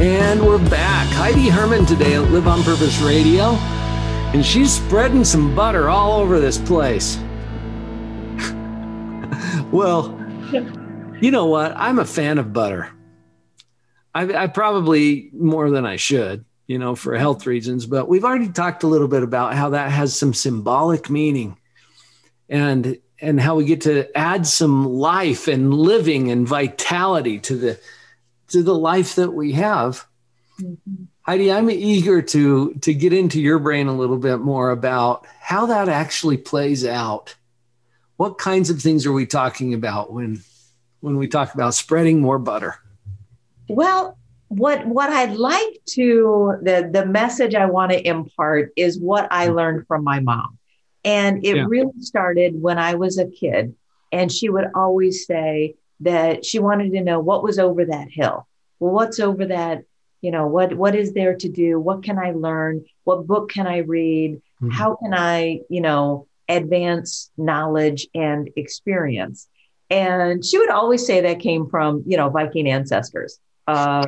And 0.00 0.46
we're 0.46 0.58
back. 0.70 1.08
Heidi 1.08 1.48
Herman 1.48 1.86
today 1.86 2.14
at 2.14 2.30
Live 2.30 2.46
on 2.46 2.62
Purpose 2.62 3.00
Radio, 3.00 3.54
and 4.32 4.46
she's 4.46 4.72
spreading 4.72 5.24
some 5.24 5.56
butter 5.56 5.88
all 5.88 6.20
over 6.20 6.38
this 6.38 6.58
place. 6.58 7.16
well, 9.72 10.16
you 11.20 11.32
know 11.32 11.46
what? 11.46 11.72
I'm 11.74 11.98
a 11.98 12.04
fan 12.04 12.38
of 12.38 12.52
butter. 12.52 12.92
I, 14.14 14.44
I 14.44 14.46
probably 14.46 15.30
more 15.32 15.68
than 15.70 15.84
I 15.84 15.96
should 15.96 16.44
you 16.66 16.78
know, 16.78 16.94
for 16.94 17.16
health 17.16 17.46
reasons, 17.46 17.86
but 17.86 18.08
we've 18.08 18.24
already 18.24 18.48
talked 18.48 18.82
a 18.82 18.88
little 18.88 19.08
bit 19.08 19.22
about 19.22 19.54
how 19.54 19.70
that 19.70 19.90
has 19.90 20.18
some 20.18 20.32
symbolic 20.32 21.10
meaning 21.10 21.56
and 22.48 22.98
and 23.20 23.40
how 23.40 23.56
we 23.56 23.64
get 23.64 23.82
to 23.82 24.16
add 24.16 24.46
some 24.46 24.86
life 24.86 25.48
and 25.48 25.72
living 25.72 26.30
and 26.30 26.48
vitality 26.48 27.38
to 27.38 27.56
the 27.56 27.80
to 28.48 28.62
the 28.62 28.74
life 28.74 29.16
that 29.16 29.30
we 29.30 29.52
have. 29.52 30.06
Mm-hmm. 30.60 31.04
Heidi, 31.22 31.50
I'm 31.50 31.70
eager 31.70 32.20
to 32.22 32.74
to 32.74 32.94
get 32.94 33.12
into 33.12 33.40
your 33.40 33.58
brain 33.58 33.86
a 33.86 33.96
little 33.96 34.18
bit 34.18 34.38
more 34.38 34.70
about 34.70 35.26
how 35.40 35.66
that 35.66 35.88
actually 35.88 36.36
plays 36.36 36.84
out. 36.84 37.34
What 38.16 38.38
kinds 38.38 38.70
of 38.70 38.80
things 38.80 39.06
are 39.06 39.12
we 39.12 39.26
talking 39.26 39.74
about 39.74 40.12
when 40.12 40.42
when 41.00 41.16
we 41.16 41.28
talk 41.28 41.54
about 41.54 41.74
spreading 41.74 42.20
more 42.20 42.38
butter? 42.38 42.76
Well, 43.68 44.18
what 44.56 44.86
what 44.86 45.10
I'd 45.10 45.36
like 45.36 45.80
to 45.90 46.58
the 46.62 46.88
the 46.92 47.06
message 47.06 47.54
I 47.54 47.66
want 47.66 47.92
to 47.92 48.06
impart 48.06 48.72
is 48.76 48.98
what 48.98 49.28
I 49.30 49.46
mm-hmm. 49.46 49.56
learned 49.56 49.86
from 49.86 50.04
my 50.04 50.20
mom. 50.20 50.58
And 51.04 51.44
it 51.44 51.56
yeah. 51.56 51.66
really 51.68 52.00
started 52.00 52.60
when 52.60 52.78
I 52.78 52.94
was 52.94 53.18
a 53.18 53.26
kid 53.26 53.74
and 54.10 54.32
she 54.32 54.48
would 54.48 54.68
always 54.74 55.26
say, 55.26 55.74
that 56.00 56.44
she 56.44 56.58
wanted 56.58 56.92
to 56.92 57.00
know 57.00 57.20
what 57.20 57.42
was 57.42 57.58
over 57.58 57.84
that 57.84 58.08
hill. 58.10 58.46
Well, 58.78 58.92
what's 58.92 59.20
over 59.20 59.46
that? 59.46 59.84
You 60.20 60.30
know, 60.30 60.46
what 60.46 60.74
what 60.74 60.94
is 60.94 61.12
there 61.12 61.34
to 61.36 61.48
do? 61.48 61.78
What 61.78 62.02
can 62.02 62.18
I 62.18 62.32
learn? 62.32 62.84
What 63.04 63.26
book 63.26 63.50
can 63.50 63.66
I 63.66 63.78
read? 63.78 64.36
Mm-hmm. 64.36 64.70
How 64.70 64.96
can 64.96 65.12
I, 65.14 65.60
you 65.68 65.80
know, 65.80 66.26
advance 66.48 67.30
knowledge 67.36 68.08
and 68.14 68.48
experience? 68.56 69.48
And 69.90 70.44
she 70.44 70.58
would 70.58 70.70
always 70.70 71.06
say 71.06 71.20
that 71.22 71.40
came 71.40 71.68
from, 71.68 72.04
you 72.06 72.16
know, 72.16 72.30
Viking 72.30 72.68
ancestors. 72.68 73.38
Uh, 73.66 74.06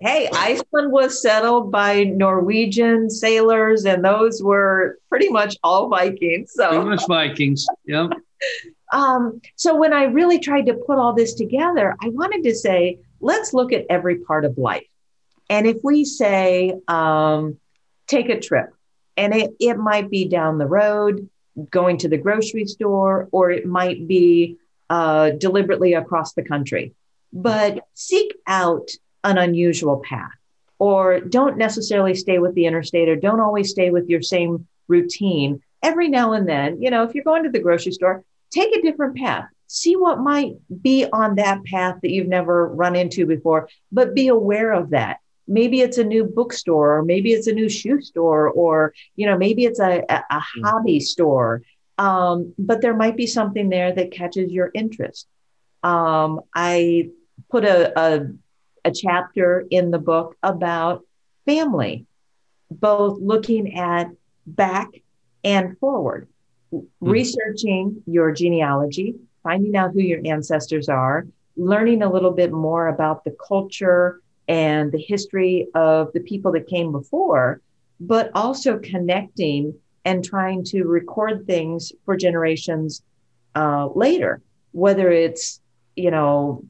hey, 0.00 0.28
Iceland 0.32 0.92
was 0.92 1.20
settled 1.20 1.72
by 1.72 2.04
Norwegian 2.04 3.10
sailors, 3.10 3.84
and 3.84 4.04
those 4.04 4.42
were 4.42 4.98
pretty 5.08 5.28
much 5.28 5.56
all 5.62 5.88
Vikings. 5.88 6.52
So 6.54 6.68
pretty 6.68 6.84
much 6.84 7.06
Vikings. 7.06 7.66
Yep. 7.86 8.10
Um, 8.90 9.42
so 9.54 9.76
when 9.76 9.92
I 9.92 10.04
really 10.04 10.38
tried 10.38 10.64
to 10.64 10.72
put 10.72 10.96
all 10.96 11.12
this 11.12 11.34
together, 11.34 11.94
I 12.00 12.08
wanted 12.08 12.42
to 12.44 12.54
say, 12.54 13.00
let's 13.20 13.52
look 13.52 13.70
at 13.70 13.84
every 13.90 14.20
part 14.20 14.46
of 14.46 14.56
life. 14.56 14.86
And 15.50 15.66
if 15.66 15.76
we 15.84 16.06
say, 16.06 16.72
um, 16.88 17.58
take 18.06 18.30
a 18.30 18.40
trip, 18.40 18.70
and 19.18 19.34
it, 19.34 19.50
it 19.60 19.76
might 19.76 20.08
be 20.08 20.26
down 20.26 20.56
the 20.56 20.66
road, 20.66 21.28
going 21.70 21.98
to 21.98 22.08
the 22.08 22.16
grocery 22.16 22.64
store, 22.64 23.28
or 23.30 23.50
it 23.50 23.66
might 23.66 24.08
be 24.08 24.56
uh, 24.88 25.30
deliberately 25.32 25.92
across 25.92 26.32
the 26.32 26.42
country. 26.42 26.94
But 27.30 27.84
seek 27.92 28.32
out 28.46 28.88
an 29.24 29.38
unusual 29.38 30.02
path, 30.08 30.32
or 30.78 31.20
don't 31.20 31.58
necessarily 31.58 32.14
stay 32.14 32.38
with 32.38 32.54
the 32.54 32.66
interstate, 32.66 33.08
or 33.08 33.16
don't 33.16 33.40
always 33.40 33.70
stay 33.70 33.90
with 33.90 34.08
your 34.08 34.22
same 34.22 34.66
routine. 34.86 35.62
Every 35.82 36.08
now 36.08 36.32
and 36.32 36.48
then, 36.48 36.82
you 36.82 36.90
know, 36.90 37.04
if 37.04 37.14
you're 37.14 37.24
going 37.24 37.44
to 37.44 37.50
the 37.50 37.60
grocery 37.60 37.92
store, 37.92 38.24
take 38.50 38.74
a 38.74 38.82
different 38.82 39.16
path. 39.16 39.46
See 39.66 39.96
what 39.96 40.18
might 40.18 40.54
be 40.82 41.06
on 41.12 41.36
that 41.36 41.62
path 41.64 41.98
that 42.02 42.10
you've 42.10 42.28
never 42.28 42.68
run 42.68 42.96
into 42.96 43.26
before, 43.26 43.68
but 43.92 44.14
be 44.14 44.28
aware 44.28 44.72
of 44.72 44.90
that. 44.90 45.18
Maybe 45.46 45.80
it's 45.80 45.98
a 45.98 46.04
new 46.04 46.24
bookstore, 46.24 46.98
or 46.98 47.04
maybe 47.04 47.32
it's 47.32 47.46
a 47.46 47.52
new 47.52 47.68
shoe 47.68 48.00
store, 48.00 48.48
or 48.48 48.94
you 49.16 49.26
know, 49.26 49.36
maybe 49.36 49.64
it's 49.64 49.80
a, 49.80 50.04
a, 50.08 50.24
a 50.30 50.40
hmm. 50.40 50.64
hobby 50.64 51.00
store. 51.00 51.62
Um, 51.98 52.54
but 52.58 52.80
there 52.80 52.94
might 52.94 53.16
be 53.16 53.26
something 53.26 53.68
there 53.68 53.92
that 53.92 54.12
catches 54.12 54.52
your 54.52 54.70
interest. 54.72 55.26
Um, 55.82 56.40
I 56.54 57.10
put 57.50 57.64
a, 57.64 57.98
a, 57.98 58.26
a 58.84 58.90
chapter 58.90 59.64
in 59.70 59.90
the 59.90 59.98
book 59.98 60.36
about 60.42 61.04
family, 61.46 62.06
both 62.70 63.18
looking 63.20 63.78
at 63.78 64.10
back 64.46 64.88
and 65.44 65.78
forward 65.78 66.28
mm. 66.72 66.86
researching 67.00 68.02
your 68.06 68.32
genealogy, 68.32 69.14
finding 69.42 69.76
out 69.76 69.92
who 69.92 70.00
your 70.00 70.20
ancestors 70.24 70.88
are, 70.88 71.26
learning 71.56 72.02
a 72.02 72.12
little 72.12 72.30
bit 72.30 72.52
more 72.52 72.88
about 72.88 73.24
the 73.24 73.36
culture 73.46 74.20
and 74.46 74.92
the 74.92 74.98
history 74.98 75.68
of 75.74 76.12
the 76.12 76.20
people 76.20 76.52
that 76.52 76.66
came 76.66 76.92
before, 76.92 77.60
but 78.00 78.30
also 78.34 78.78
connecting 78.78 79.74
and 80.04 80.24
trying 80.24 80.64
to 80.64 80.84
record 80.84 81.46
things 81.46 81.92
for 82.04 82.16
generations 82.16 83.02
uh, 83.54 83.88
later, 83.94 84.40
whether 84.72 85.10
it's, 85.10 85.60
you 85.96 86.10
know, 86.10 86.64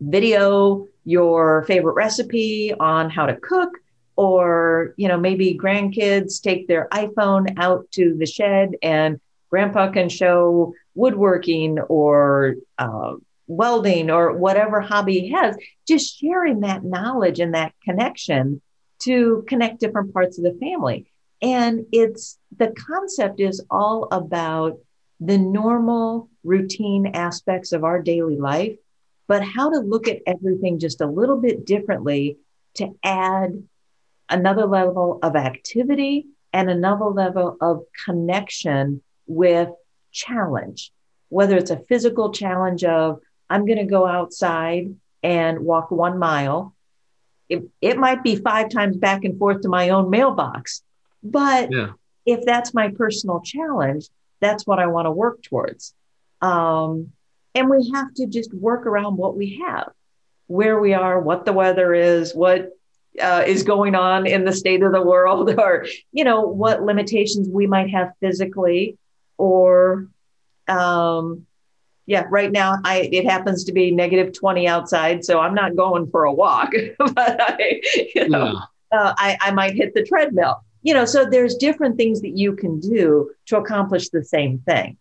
video 0.00 0.86
your 1.04 1.64
favorite 1.64 1.94
recipe 1.94 2.72
on 2.78 3.10
how 3.10 3.26
to 3.26 3.36
cook 3.36 3.70
or 4.16 4.94
you 4.96 5.08
know 5.08 5.18
maybe 5.18 5.58
grandkids 5.60 6.40
take 6.40 6.68
their 6.68 6.88
iphone 6.92 7.52
out 7.58 7.90
to 7.90 8.14
the 8.16 8.26
shed 8.26 8.70
and 8.82 9.20
grandpa 9.50 9.90
can 9.90 10.08
show 10.08 10.72
woodworking 10.94 11.78
or 11.80 12.54
uh, 12.78 13.12
welding 13.46 14.10
or 14.10 14.32
whatever 14.36 14.80
hobby 14.80 15.20
he 15.20 15.30
has 15.30 15.56
just 15.86 16.18
sharing 16.18 16.60
that 16.60 16.84
knowledge 16.84 17.40
and 17.40 17.54
that 17.54 17.72
connection 17.84 18.60
to 19.04 19.44
connect 19.48 19.80
different 19.80 20.12
parts 20.12 20.38
of 20.38 20.44
the 20.44 20.58
family. 20.60 21.06
And 21.42 21.86
it's 21.92 22.38
the 22.56 22.72
concept 22.86 23.40
is 23.40 23.64
all 23.70 24.08
about 24.10 24.78
the 25.20 25.38
normal 25.38 26.28
routine 26.42 27.08
aspects 27.14 27.72
of 27.72 27.84
our 27.84 28.00
daily 28.00 28.36
life 28.36 28.76
but 29.26 29.42
how 29.44 29.70
to 29.70 29.78
look 29.78 30.08
at 30.08 30.22
everything 30.26 30.78
just 30.78 31.00
a 31.00 31.06
little 31.06 31.40
bit 31.40 31.64
differently 31.64 32.38
to 32.74 32.94
add 33.02 33.62
another 34.28 34.66
level 34.66 35.18
of 35.22 35.36
activity 35.36 36.26
and 36.52 36.70
another 36.70 37.06
level 37.06 37.56
of 37.60 37.84
connection 38.04 39.02
with 39.26 39.70
challenge, 40.12 40.92
whether 41.28 41.56
it's 41.56 41.70
a 41.70 41.80
physical 41.88 42.32
challenge 42.32 42.84
of, 42.84 43.20
I'm 43.50 43.66
going 43.66 43.78
to 43.78 43.84
go 43.84 44.06
outside 44.06 44.94
and 45.22 45.60
walk 45.60 45.90
one 45.90 46.18
mile. 46.18 46.74
It, 47.48 47.64
it 47.80 47.98
might 47.98 48.22
be 48.22 48.36
five 48.36 48.70
times 48.70 48.96
back 48.96 49.24
and 49.24 49.38
forth 49.38 49.62
to 49.62 49.68
my 49.68 49.90
own 49.90 50.10
mailbox. 50.10 50.82
But 51.22 51.70
yeah. 51.72 51.92
if 52.24 52.44
that's 52.44 52.74
my 52.74 52.90
personal 52.90 53.40
challenge, 53.40 54.08
that's 54.40 54.66
what 54.66 54.78
I 54.78 54.86
want 54.86 55.06
to 55.06 55.10
work 55.10 55.42
towards. 55.42 55.94
Um, 56.40 57.12
and 57.54 57.70
we 57.70 57.90
have 57.94 58.12
to 58.14 58.26
just 58.26 58.52
work 58.52 58.86
around 58.86 59.16
what 59.16 59.36
we 59.36 59.62
have, 59.66 59.90
where 60.46 60.78
we 60.80 60.94
are, 60.94 61.20
what 61.20 61.44
the 61.44 61.52
weather 61.52 61.94
is, 61.94 62.34
what 62.34 62.70
uh, 63.20 63.44
is 63.46 63.62
going 63.62 63.94
on 63.94 64.26
in 64.26 64.44
the 64.44 64.52
state 64.52 64.82
of 64.82 64.92
the 64.92 65.02
world 65.02 65.54
or 65.58 65.86
you 66.12 66.24
know 66.24 66.42
what 66.42 66.82
limitations 66.82 67.48
we 67.48 67.66
might 67.66 67.90
have 67.90 68.12
physically 68.20 68.98
or 69.38 70.08
um 70.68 71.46
yeah 72.06 72.24
right 72.30 72.50
now 72.50 72.78
i 72.84 73.08
it 73.12 73.24
happens 73.24 73.64
to 73.64 73.72
be 73.72 73.90
negative 73.90 74.32
20 74.32 74.66
outside 74.66 75.24
so 75.24 75.38
i'm 75.38 75.54
not 75.54 75.76
going 75.76 76.10
for 76.10 76.24
a 76.24 76.32
walk 76.32 76.72
but 76.98 77.40
i 77.40 77.80
you 78.14 78.28
know 78.28 78.60
yeah. 78.92 78.98
uh, 78.98 79.14
I, 79.16 79.38
I 79.40 79.50
might 79.52 79.74
hit 79.74 79.94
the 79.94 80.02
treadmill 80.02 80.64
you 80.82 80.94
know 80.94 81.04
so 81.04 81.24
there's 81.24 81.54
different 81.56 81.96
things 81.96 82.20
that 82.22 82.36
you 82.36 82.56
can 82.56 82.80
do 82.80 83.30
to 83.46 83.58
accomplish 83.58 84.08
the 84.08 84.24
same 84.24 84.58
thing 84.60 84.96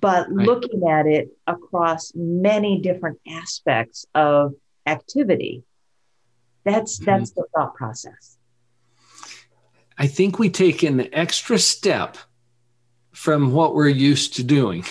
but 0.00 0.26
right. 0.30 0.46
looking 0.46 0.88
at 0.88 1.06
it 1.06 1.30
across 1.46 2.12
many 2.14 2.80
different 2.80 3.18
aspects 3.26 4.06
of 4.14 4.54
activity 4.86 5.64
that's 6.64 6.96
mm-hmm. 6.96 7.06
that's 7.06 7.30
the 7.32 7.44
thought 7.54 7.74
process. 7.74 8.36
I 9.98 10.06
think 10.06 10.38
we 10.38 10.50
take 10.50 10.82
an 10.82 11.12
extra 11.14 11.58
step 11.58 12.16
from 13.12 13.52
what 13.52 13.74
we're 13.74 13.88
used 13.88 14.36
to 14.36 14.44
doing. 14.44 14.84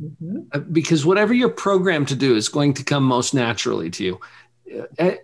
Mm-hmm. 0.00 0.38
Uh, 0.52 0.58
because 0.60 1.04
whatever 1.04 1.34
you're 1.34 1.48
programmed 1.48 2.08
to 2.08 2.16
do 2.16 2.34
is 2.36 2.48
going 2.48 2.74
to 2.74 2.84
come 2.84 3.04
most 3.04 3.34
naturally 3.34 3.90
to 3.90 4.04
you. 4.04 4.20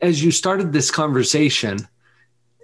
As 0.02 0.22
you 0.22 0.30
started 0.30 0.72
this 0.72 0.90
conversation, 0.90 1.86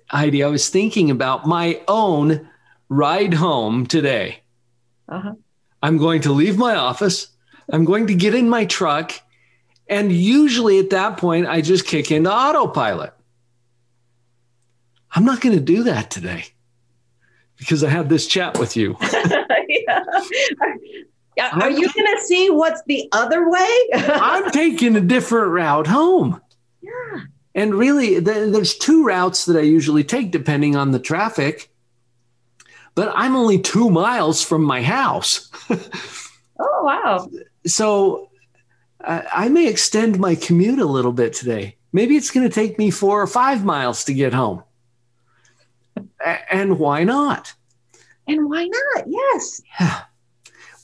Heidi, 0.07 0.43
I 0.43 0.49
was 0.49 0.69
thinking 0.69 1.11
about 1.11 1.47
my 1.47 1.81
own 1.87 2.49
ride 2.89 3.35
home 3.35 3.87
today. 3.87 4.43
Uh-huh. 5.09 5.35
I'm 5.83 5.97
going 5.97 6.23
to 6.23 6.33
leave 6.33 6.59
my 6.59 6.75
office. 6.75 7.29
I'm 7.73 7.85
going 7.85 8.07
to 8.09 8.14
get 8.14 8.35
in 8.35 8.49
my 8.49 8.64
truck 8.64 9.12
and 9.90 10.12
usually 10.12 10.79
at 10.79 10.90
that 10.90 11.16
point, 11.16 11.49
I 11.49 11.61
just 11.61 11.85
kick 11.85 12.12
into 12.12 12.33
autopilot. 12.33 13.12
I'm 15.11 15.25
not 15.25 15.40
going 15.40 15.57
to 15.57 15.61
do 15.61 15.83
that 15.83 16.12
today 16.12 16.45
because 17.57 17.83
I 17.83 17.90
had 17.90 18.09
this 18.09 18.29
chat 18.29 18.57
with 18.57 18.77
you. 18.77 18.97
yeah. 19.69 20.05
Are 21.53 21.71
you 21.71 21.93
going 21.93 22.16
to 22.16 22.21
see 22.25 22.51
what's 22.51 22.81
the 22.87 23.09
other 23.11 23.51
way? 23.51 23.69
I'm 23.95 24.53
taking 24.53 24.95
a 24.95 25.01
different 25.01 25.51
route 25.51 25.88
home. 25.88 26.40
Yeah. 26.81 27.23
And 27.57 27.75
really, 27.75 28.21
there's 28.21 28.77
two 28.77 29.05
routes 29.05 29.47
that 29.47 29.57
I 29.57 29.62
usually 29.62 30.05
take 30.05 30.31
depending 30.31 30.77
on 30.77 30.93
the 30.93 31.01
traffic, 31.01 31.69
but 32.94 33.12
I'm 33.14 33.37
only 33.37 33.59
two 33.59 33.90
miles 33.90 34.42
from 34.42 34.62
my 34.62 34.83
house. 34.83 35.50
oh, 36.59 36.83
wow. 36.83 37.29
So 37.66 38.31
I 39.05 39.48
may 39.48 39.68
extend 39.68 40.18
my 40.18 40.35
commute 40.35 40.79
a 40.79 40.85
little 40.85 41.12
bit 41.12 41.33
today. 41.33 41.76
Maybe 41.92 42.16
it's 42.16 42.31
going 42.31 42.48
to 42.48 42.55
take 42.55 42.79
me 42.79 42.90
four 42.90 43.20
or 43.20 43.26
five 43.26 43.64
miles 43.64 44.05
to 44.05 44.14
get 44.14 44.33
home. 44.33 44.62
And 46.50 46.79
why 46.79 47.05
not? 47.05 47.55
And 48.29 48.48
why 48.48 48.64
not? 48.64 49.05
Yes. 49.07 49.62
Yeah. 49.81 50.03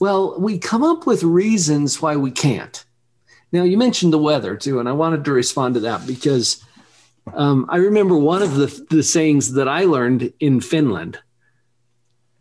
Well, 0.00 0.40
we 0.40 0.58
come 0.58 0.82
up 0.82 1.06
with 1.06 1.22
reasons 1.22 2.00
why 2.00 2.16
we 2.16 2.30
can't. 2.30 2.84
Now, 3.52 3.62
you 3.62 3.76
mentioned 3.76 4.12
the 4.12 4.18
weather 4.18 4.56
too, 4.56 4.80
and 4.80 4.88
I 4.88 4.92
wanted 4.92 5.24
to 5.24 5.32
respond 5.32 5.74
to 5.74 5.80
that 5.80 6.06
because 6.06 6.64
um, 7.34 7.66
I 7.68 7.76
remember 7.76 8.16
one 8.16 8.42
of 8.42 8.54
the, 8.54 8.86
the 8.90 9.02
sayings 9.02 9.52
that 9.52 9.68
I 9.68 9.84
learned 9.84 10.32
in 10.40 10.60
Finland. 10.60 11.18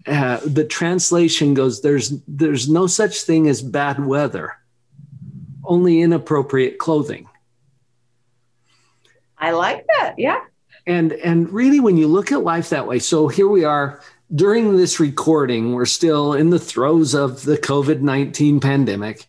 Uh, 0.08 0.40
the 0.46 0.66
translation 0.66 1.54
goes, 1.54 1.82
"There's 1.82 2.14
there's 2.28 2.70
no 2.70 2.88
such 2.88 3.22
thing 3.22 3.48
as 3.48 3.62
bad 3.62 4.06
weather, 4.06 4.54
only 5.64 6.02
inappropriate 6.02 6.78
clothing." 6.78 7.28
I 9.38 9.52
like 9.52 9.86
that. 9.98 10.16
Yeah. 10.18 10.42
And 10.88 11.14
and 11.14 11.52
really, 11.52 11.80
when 11.80 11.98
you 11.98 12.08
look 12.08 12.32
at 12.32 12.44
life 12.44 12.70
that 12.70 12.88
way, 12.88 13.00
so 13.00 13.28
here 13.28 13.48
we 13.48 13.64
are 13.64 14.02
during 14.34 14.78
this 14.78 15.00
recording. 15.00 15.74
We're 15.74 15.86
still 15.86 16.34
in 16.34 16.52
the 16.52 16.60
throes 16.60 17.14
of 17.14 17.44
the 17.44 17.58
COVID 17.58 18.02
nineteen 18.02 18.60
pandemic 18.60 19.28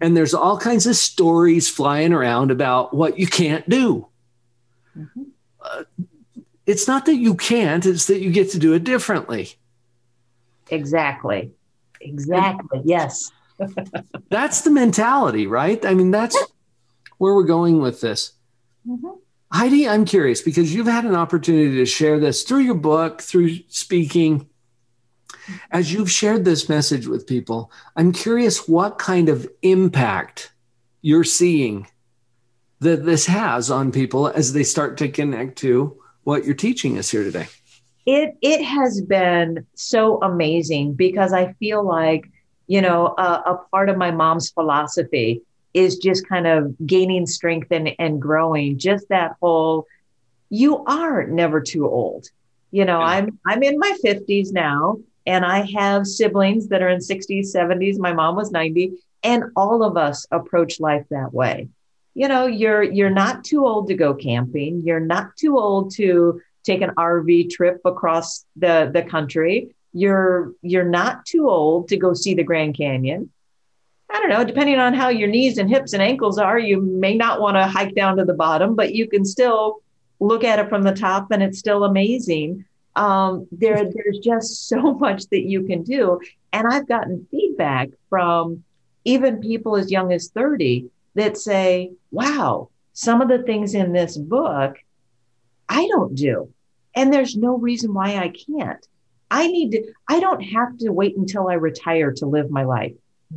and 0.00 0.16
there's 0.16 0.34
all 0.34 0.58
kinds 0.58 0.86
of 0.86 0.96
stories 0.96 1.68
flying 1.68 2.12
around 2.12 2.50
about 2.50 2.94
what 2.94 3.18
you 3.18 3.26
can't 3.26 3.68
do. 3.68 4.08
Mm-hmm. 4.96 5.22
Uh, 5.60 5.82
it's 6.66 6.88
not 6.88 7.06
that 7.06 7.16
you 7.16 7.34
can't, 7.34 7.86
it's 7.86 8.06
that 8.06 8.20
you 8.20 8.30
get 8.30 8.50
to 8.52 8.58
do 8.58 8.72
it 8.72 8.84
differently. 8.84 9.54
Exactly. 10.70 11.52
Exactly. 12.00 12.82
Yes. 12.84 13.30
that's 14.30 14.62
the 14.62 14.70
mentality, 14.70 15.46
right? 15.46 15.84
I 15.84 15.94
mean, 15.94 16.10
that's 16.10 16.36
where 17.18 17.34
we're 17.34 17.44
going 17.44 17.80
with 17.80 18.00
this. 18.00 18.32
Mm-hmm. 18.86 19.08
Heidi, 19.52 19.88
I'm 19.88 20.04
curious 20.04 20.42
because 20.42 20.74
you've 20.74 20.86
had 20.86 21.04
an 21.04 21.14
opportunity 21.14 21.76
to 21.76 21.86
share 21.86 22.18
this 22.18 22.42
through 22.42 22.60
your 22.60 22.74
book, 22.74 23.22
through 23.22 23.58
speaking. 23.68 24.48
As 25.70 25.92
you've 25.92 26.10
shared 26.10 26.44
this 26.44 26.68
message 26.68 27.06
with 27.06 27.26
people, 27.26 27.70
I'm 27.94 28.12
curious 28.12 28.68
what 28.68 28.98
kind 28.98 29.28
of 29.28 29.48
impact 29.62 30.52
you're 31.00 31.24
seeing 31.24 31.86
that 32.80 33.04
this 33.04 33.26
has 33.26 33.70
on 33.70 33.92
people 33.92 34.26
as 34.26 34.52
they 34.52 34.64
start 34.64 34.98
to 34.98 35.08
connect 35.08 35.58
to 35.58 36.00
what 36.24 36.44
you're 36.44 36.54
teaching 36.54 36.98
us 36.98 37.10
here 37.10 37.22
today. 37.22 37.46
It 38.06 38.36
it 38.40 38.62
has 38.62 39.00
been 39.00 39.66
so 39.74 40.20
amazing 40.22 40.94
because 40.94 41.32
I 41.32 41.52
feel 41.54 41.84
like 41.84 42.30
you 42.66 42.80
know 42.80 43.14
a, 43.18 43.42
a 43.46 43.60
part 43.70 43.88
of 43.88 43.96
my 43.96 44.10
mom's 44.10 44.50
philosophy 44.50 45.42
is 45.74 45.98
just 45.98 46.26
kind 46.26 46.46
of 46.46 46.74
gaining 46.86 47.26
strength 47.26 47.68
and, 47.70 47.90
and 47.98 48.22
growing. 48.22 48.78
Just 48.78 49.08
that 49.10 49.36
whole 49.42 49.86
you 50.48 50.84
are 50.84 51.26
never 51.26 51.60
too 51.60 51.86
old. 51.88 52.28
You 52.70 52.84
know, 52.84 53.00
yeah. 53.00 53.06
I'm 53.06 53.38
I'm 53.46 53.62
in 53.62 53.78
my 53.78 53.96
50s 54.04 54.52
now 54.52 54.98
and 55.26 55.44
I 55.44 55.68
have 55.72 56.06
siblings 56.06 56.68
that 56.68 56.82
are 56.82 56.88
in 56.88 57.00
60s, 57.00 57.54
70s. 57.54 57.98
My 57.98 58.12
mom 58.12 58.36
was 58.36 58.52
90, 58.52 58.92
and 59.22 59.44
all 59.56 59.82
of 59.82 59.96
us 59.96 60.26
approach 60.30 60.78
life 60.78 61.04
that 61.10 61.34
way. 61.34 61.68
You 62.14 62.28
know, 62.28 62.46
you're 62.46 62.82
you're 62.82 63.10
not 63.10 63.44
too 63.44 63.66
old 63.66 63.88
to 63.88 63.94
go 63.94 64.14
camping. 64.14 64.82
You're 64.84 65.00
not 65.00 65.36
too 65.36 65.58
old 65.58 65.92
to 65.94 66.40
take 66.66 66.82
an 66.82 66.90
RV 66.90 67.50
trip 67.50 67.80
across 67.84 68.44
the 68.56 68.90
the 68.92 69.02
country. 69.02 69.74
You're 69.92 70.52
you're 70.60 70.88
not 70.88 71.24
too 71.24 71.48
old 71.48 71.88
to 71.88 71.96
go 71.96 72.12
see 72.12 72.34
the 72.34 72.44
Grand 72.44 72.76
Canyon. 72.76 73.30
I 74.10 74.20
don't 74.20 74.30
know, 74.30 74.44
depending 74.44 74.78
on 74.78 74.94
how 74.94 75.08
your 75.08 75.28
knees 75.28 75.58
and 75.58 75.68
hips 75.68 75.92
and 75.92 76.02
ankles 76.02 76.38
are, 76.38 76.58
you 76.58 76.80
may 76.80 77.14
not 77.14 77.40
want 77.40 77.56
to 77.56 77.66
hike 77.66 77.94
down 77.94 78.18
to 78.18 78.24
the 78.24 78.34
bottom, 78.34 78.76
but 78.76 78.94
you 78.94 79.08
can 79.08 79.24
still 79.24 79.78
look 80.20 80.44
at 80.44 80.58
it 80.58 80.68
from 80.68 80.82
the 80.82 80.94
top 80.94 81.30
and 81.32 81.42
it's 81.42 81.58
still 81.58 81.84
amazing 81.84 82.64
um, 82.96 83.46
there, 83.52 83.84
there's 83.84 84.18
just 84.18 84.68
so 84.68 84.94
much 84.94 85.26
that 85.26 85.42
you 85.42 85.62
can 85.62 85.82
do. 85.82 86.20
And 86.52 86.66
I've 86.66 86.88
gotten 86.88 87.26
feedback 87.30 87.90
from 88.08 88.64
even 89.04 89.40
people 89.40 89.76
as 89.76 89.90
young 89.90 90.12
as 90.12 90.30
30 90.30 90.90
that 91.14 91.36
say, 91.36 91.92
wow, 92.10 92.70
some 92.92 93.20
of 93.20 93.28
the 93.28 93.42
things 93.42 93.74
in 93.74 93.92
this 93.92 94.16
book 94.16 94.78
I 95.68 95.86
don't 95.88 96.14
do. 96.14 96.52
And 96.96 97.12
there's 97.12 97.36
no 97.36 97.56
reason 97.56 97.94
why 97.94 98.16
I 98.16 98.30
can't. 98.30 98.84
I 99.30 99.46
need 99.48 99.72
to, 99.72 99.92
I 100.08 100.18
don't 100.18 100.40
have 100.40 100.78
to 100.78 100.90
wait 100.90 101.16
until 101.16 101.48
I 101.48 101.54
retire 101.54 102.12
to 102.12 102.26
live 102.26 102.50
my 102.50 102.64
life. 102.64 102.94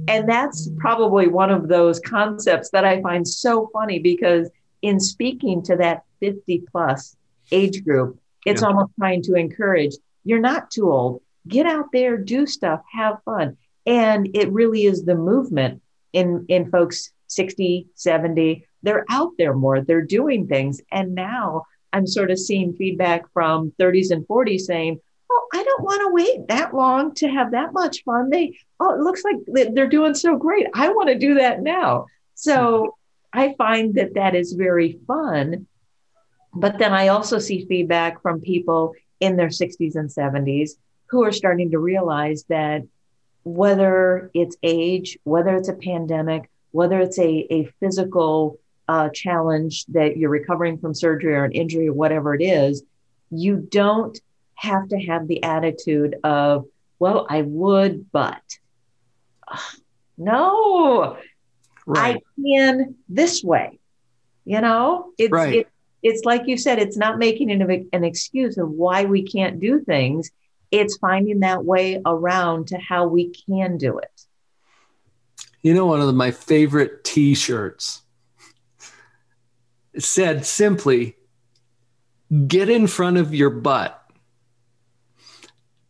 And 0.07 0.29
that's 0.29 0.69
probably 0.77 1.27
one 1.27 1.51
of 1.51 1.67
those 1.67 1.99
concepts 1.99 2.69
that 2.71 2.85
I 2.85 3.01
find 3.01 3.27
so 3.27 3.69
funny 3.73 3.99
because 3.99 4.49
in 4.81 4.99
speaking 4.99 5.63
to 5.63 5.75
that 5.77 6.03
50 6.19 6.63
plus 6.71 7.15
age 7.51 7.83
group, 7.83 8.19
it's 8.45 8.61
yeah. 8.61 8.67
almost 8.67 8.91
trying 8.99 9.23
to 9.23 9.33
encourage 9.33 9.95
you're 10.23 10.39
not 10.39 10.69
too 10.69 10.91
old. 10.91 11.21
Get 11.47 11.65
out 11.65 11.87
there, 11.91 12.17
do 12.17 12.45
stuff, 12.45 12.81
have 12.91 13.17
fun. 13.25 13.57
And 13.85 14.29
it 14.35 14.51
really 14.51 14.83
is 14.85 15.03
the 15.03 15.15
movement 15.15 15.81
in 16.13 16.45
in 16.49 16.69
folks 16.69 17.11
60, 17.27 17.87
70. 17.95 18.67
They're 18.83 19.05
out 19.09 19.31
there 19.37 19.53
more, 19.53 19.81
they're 19.81 20.05
doing 20.05 20.47
things. 20.47 20.81
And 20.91 21.15
now 21.15 21.63
I'm 21.93 22.07
sort 22.07 22.31
of 22.31 22.39
seeing 22.39 22.73
feedback 22.73 23.31
from 23.33 23.73
30s 23.79 24.11
and 24.11 24.27
40s 24.27 24.61
saying, 24.61 24.99
Oh, 25.31 25.47
I 25.53 25.63
don't 25.63 25.83
want 25.83 26.01
to 26.01 26.13
wait 26.13 26.47
that 26.47 26.73
long 26.73 27.13
to 27.15 27.27
have 27.27 27.51
that 27.51 27.71
much 27.71 28.03
fun. 28.03 28.31
They, 28.31 28.57
oh, 28.79 28.95
it 28.95 29.01
looks 29.01 29.23
like 29.23 29.35
they're 29.73 29.87
doing 29.87 30.15
so 30.15 30.35
great. 30.37 30.65
I 30.73 30.89
want 30.89 31.09
to 31.09 31.19
do 31.19 31.35
that 31.35 31.61
now. 31.61 32.07
So 32.33 32.95
I 33.31 33.53
find 33.55 33.93
that 33.95 34.15
that 34.15 34.33
is 34.33 34.53
very 34.53 34.99
fun 35.05 35.67
but 36.53 36.77
then 36.79 36.93
I 36.93 37.09
also 37.09 37.39
see 37.39 37.65
feedback 37.65 38.21
from 38.21 38.41
people 38.41 38.93
in 39.19 39.35
their 39.35 39.49
60s 39.49 39.95
and 39.95 40.09
70s 40.09 40.71
who 41.07 41.23
are 41.23 41.31
starting 41.31 41.71
to 41.71 41.79
realize 41.79 42.45
that 42.49 42.83
whether 43.43 44.29
it's 44.33 44.57
age, 44.63 45.17
whether 45.23 45.55
it's 45.55 45.69
a 45.69 45.73
pandemic, 45.73 46.49
whether 46.71 46.99
it's 46.99 47.19
a, 47.19 47.47
a 47.51 47.65
physical 47.79 48.59
uh, 48.89 49.07
challenge 49.09 49.85
that 49.85 50.17
you're 50.17 50.31
recovering 50.31 50.79
from 50.79 50.95
surgery 50.95 51.35
or 51.35 51.45
an 51.45 51.51
injury 51.51 51.87
or 51.89 51.93
whatever 51.93 52.33
it 52.33 52.41
is, 52.41 52.81
you 53.29 53.55
don't 53.55 54.19
have 54.55 54.89
to 54.89 54.97
have 54.97 55.27
the 55.27 55.43
attitude 55.43 56.15
of, 56.23 56.65
well, 56.97 57.27
I 57.29 57.43
would, 57.43 58.11
but 58.11 58.41
no, 60.17 61.17
right. 61.85 62.15
I 62.15 62.41
can 62.41 62.95
this 63.07 63.43
way. 63.43 63.79
You 64.43 64.59
know, 64.61 65.11
it's, 65.19 65.31
right. 65.31 65.53
it's 65.53 65.69
it's 66.01 66.25
like 66.25 66.47
you 66.47 66.57
said, 66.57 66.79
it's 66.79 66.97
not 66.97 67.19
making 67.19 67.51
an, 67.51 67.89
an 67.91 68.03
excuse 68.03 68.57
of 68.57 68.69
why 68.71 69.03
we 69.03 69.21
can't 69.21 69.59
do 69.59 69.81
things. 69.81 70.31
It's 70.71 70.97
finding 70.97 71.41
that 71.41 71.65
way 71.65 72.01
around 72.05 72.69
to 72.69 72.77
how 72.79 73.07
we 73.07 73.33
can 73.45 73.77
do 73.77 73.99
it. 73.99 74.25
You 75.61 75.73
know, 75.73 75.85
one 75.85 75.99
of 76.01 76.15
my 76.15 76.31
favorite 76.31 77.03
t 77.03 77.35
shirts 77.35 78.01
said 79.97 80.45
simply, 80.45 81.15
get 82.47 82.69
in 82.69 82.87
front 82.87 83.17
of 83.17 83.33
your 83.33 83.49
butt. 83.49 83.95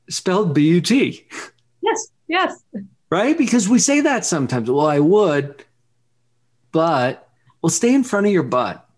Spelled 0.10 0.54
B 0.54 0.68
U 0.70 0.82
T. 0.82 1.28
Yes, 1.82 2.08
yes. 2.28 2.64
Right? 3.10 3.38
Because 3.38 3.70
we 3.70 3.80
say 3.80 4.02
that 4.02 4.26
sometimes. 4.26 4.70
Well, 4.70 4.88
I 4.88 5.00
would, 5.00 5.64
but 6.72 7.28
well, 7.62 7.70
stay 7.70 7.94
in 7.94 8.04
front 8.04 8.26
of 8.26 8.32
your 8.32 8.44
butt 8.44 8.90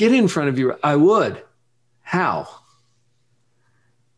get 0.00 0.14
in 0.14 0.28
front 0.28 0.48
of 0.48 0.58
your 0.58 0.78
I 0.82 0.96
would. 0.96 1.42
How? 2.00 2.48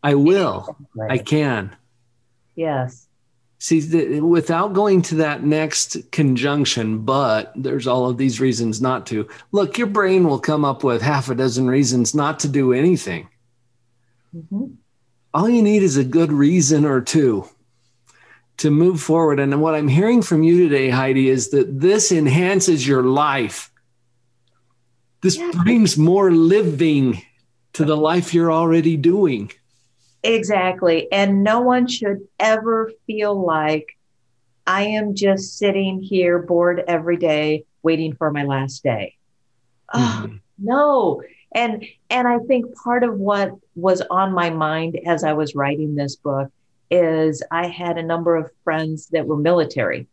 I 0.01 0.15
will. 0.15 0.77
I 1.11 1.19
can. 1.19 1.77
Yes. 2.55 3.09
See, 3.63 3.79
the, 3.79 4.21
without 4.21 4.73
going 4.73 5.03
to 5.03 5.15
that 5.15 5.45
next 5.45 6.11
conjunction, 6.11 7.05
but 7.05 7.53
there's 7.55 7.87
all 7.87 8.11
of 8.11 8.19
these 8.19 8.41
reasons 8.41 8.81
not 8.81 9.07
to. 9.07 9.29
Look, 9.53 9.79
your 9.79 9.87
brain 9.87 10.25
will 10.25 10.41
come 10.41 10.65
up 10.65 10.83
with 10.83 11.01
half 11.01 11.31
a 11.31 11.37
dozen 11.37 11.69
reasons 11.69 12.13
not 12.13 12.41
to 12.41 12.49
do 12.49 12.73
anything. 12.73 13.29
Mm-hmm. 14.35 14.65
All 15.33 15.49
you 15.49 15.63
need 15.63 15.85
is 15.85 15.97
a 15.97 16.03
good 16.03 16.33
reason 16.33 16.85
or 16.85 17.01
two 17.01 17.49
to 18.57 18.73
move 18.73 19.01
forward. 19.01 19.39
And 19.39 19.63
what 19.63 19.77
I'm 19.77 19.87
hearing 19.87 20.23
from 20.23 20.43
you 20.43 20.69
today, 20.69 20.91
Heidi, 20.91 21.29
is 21.29 21.51
that 21.51 21.81
this 21.81 22.11
enhances 22.11 22.85
your 22.85 23.05
life. 23.05 23.71
This 25.21 25.37
yeah. 25.37 25.53
brings 25.63 25.97
more 25.97 26.33
living 26.33 27.23
to 27.75 27.85
the 27.85 27.97
life 27.97 28.35
you're 28.35 28.51
already 28.51 28.97
doing. 28.97 29.53
Exactly. 30.23 31.11
And 31.11 31.43
no 31.43 31.61
one 31.61 31.87
should 31.87 32.27
ever 32.39 32.93
feel 33.07 33.35
like 33.35 33.97
I 34.67 34.85
am 34.85 35.15
just 35.15 35.59
sitting 35.59 36.01
here 36.01 36.39
bored 36.39 36.85
every 36.87 37.17
day 37.17 37.65
waiting 37.83 38.15
for 38.15 38.31
my 38.31 38.45
last 38.45 38.83
day. 38.83 39.17
Oh, 39.93 40.25
mm-hmm. 40.27 40.37
No. 40.59 41.23
And 41.55 41.85
and 42.09 42.29
I 42.29 42.39
think 42.39 42.75
part 42.77 43.05
of 43.05 43.19
what 43.19 43.53
was 43.75 44.01
on 44.11 44.33
my 44.33 44.51
mind 44.51 44.99
as 45.07 45.25
I 45.25 45.33
was 45.33 45.55
writing 45.55 45.95
this 45.95 46.17
book 46.17 46.51
is 46.91 47.43
I 47.51 47.67
had 47.67 47.99
a 47.99 48.03
number 48.03 48.37
of 48.37 48.51
friends 48.65 49.09
that 49.09 49.27
were 49.27 49.37
military. 49.37 50.07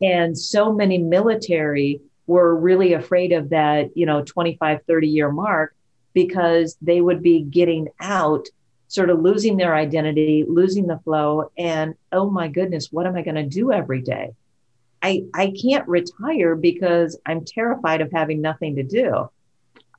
And 0.00 0.36
so 0.36 0.72
many 0.72 0.98
military 0.98 2.00
were 2.26 2.56
really 2.56 2.94
afraid 2.94 3.32
of 3.32 3.50
that, 3.50 3.96
you 3.96 4.06
know, 4.06 4.22
25, 4.22 4.80
30 4.86 5.08
year 5.08 5.30
mark 5.30 5.74
because 6.14 6.76
they 6.80 7.00
would 7.00 7.22
be 7.22 7.42
getting 7.42 7.88
out, 8.00 8.46
sort 8.94 9.10
of 9.10 9.20
losing 9.20 9.56
their 9.56 9.74
identity, 9.74 10.44
losing 10.46 10.86
the 10.86 11.00
flow. 11.00 11.50
And 11.58 11.96
oh 12.12 12.30
my 12.30 12.46
goodness, 12.46 12.92
what 12.92 13.06
am 13.06 13.16
I 13.16 13.22
going 13.22 13.34
to 13.34 13.42
do 13.42 13.72
every 13.72 14.02
day? 14.02 14.34
I, 15.02 15.24
I 15.34 15.52
can't 15.60 15.86
retire 15.88 16.54
because 16.54 17.18
I'm 17.26 17.44
terrified 17.44 18.02
of 18.02 18.12
having 18.12 18.40
nothing 18.40 18.76
to 18.76 18.84
do. 18.84 19.28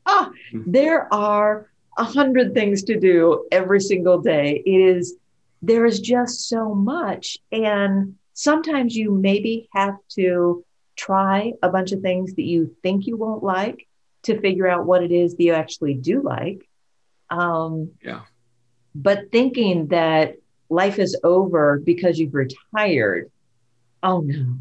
Ah, 0.05 0.31
mm-hmm. 0.53 0.71
there 0.71 1.13
are 1.13 1.69
a 1.97 2.05
hundred 2.05 2.53
things 2.53 2.83
to 2.83 2.97
do 2.97 3.45
every 3.51 3.81
single 3.81 4.21
day. 4.21 4.63
It 4.65 4.79
is, 4.95 5.15
there 5.61 5.85
is 5.85 5.99
just 5.99 6.47
so 6.47 6.73
much. 6.73 7.37
And 7.51 8.15
sometimes 8.33 8.95
you 8.95 9.11
maybe 9.11 9.67
have 9.73 9.97
to 10.11 10.63
try 10.95 11.51
a 11.61 11.67
bunch 11.67 11.91
of 11.91 11.99
things 11.99 12.35
that 12.35 12.45
you 12.45 12.73
think 12.81 13.07
you 13.07 13.17
won't 13.17 13.43
like 13.43 13.89
to 14.23 14.39
figure 14.39 14.67
out 14.67 14.85
what 14.85 15.03
it 15.03 15.11
is 15.11 15.35
that 15.35 15.43
you 15.43 15.53
actually 15.53 15.95
do 15.95 16.21
like. 16.21 16.65
Um, 17.29 17.91
yeah. 18.01 18.21
But 18.95 19.31
thinking 19.31 19.87
that 19.87 20.37
life 20.69 20.99
is 20.99 21.17
over 21.23 21.79
because 21.79 22.17
you've 22.17 22.33
retired, 22.33 23.29
oh 24.01 24.21
no. 24.21 24.55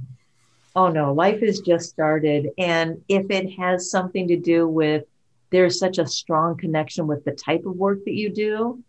Oh 0.77 0.89
no, 0.89 1.13
life 1.13 1.41
has 1.41 1.61
just 1.61 1.89
started. 1.89 2.49
And 2.59 3.03
if 3.09 3.31
it 3.31 3.49
has 3.53 3.91
something 3.91 4.27
to 4.27 4.37
do 4.37 4.67
with 4.67 5.05
there's 5.51 5.79
such 5.79 5.99
a 5.99 6.07
strong 6.07 6.57
connection 6.57 7.07
with 7.07 7.25
the 7.25 7.31
type 7.31 7.65
of 7.65 7.77
work 7.77 8.05
that 8.07 8.15
you 8.15 8.29
do, 8.29 8.83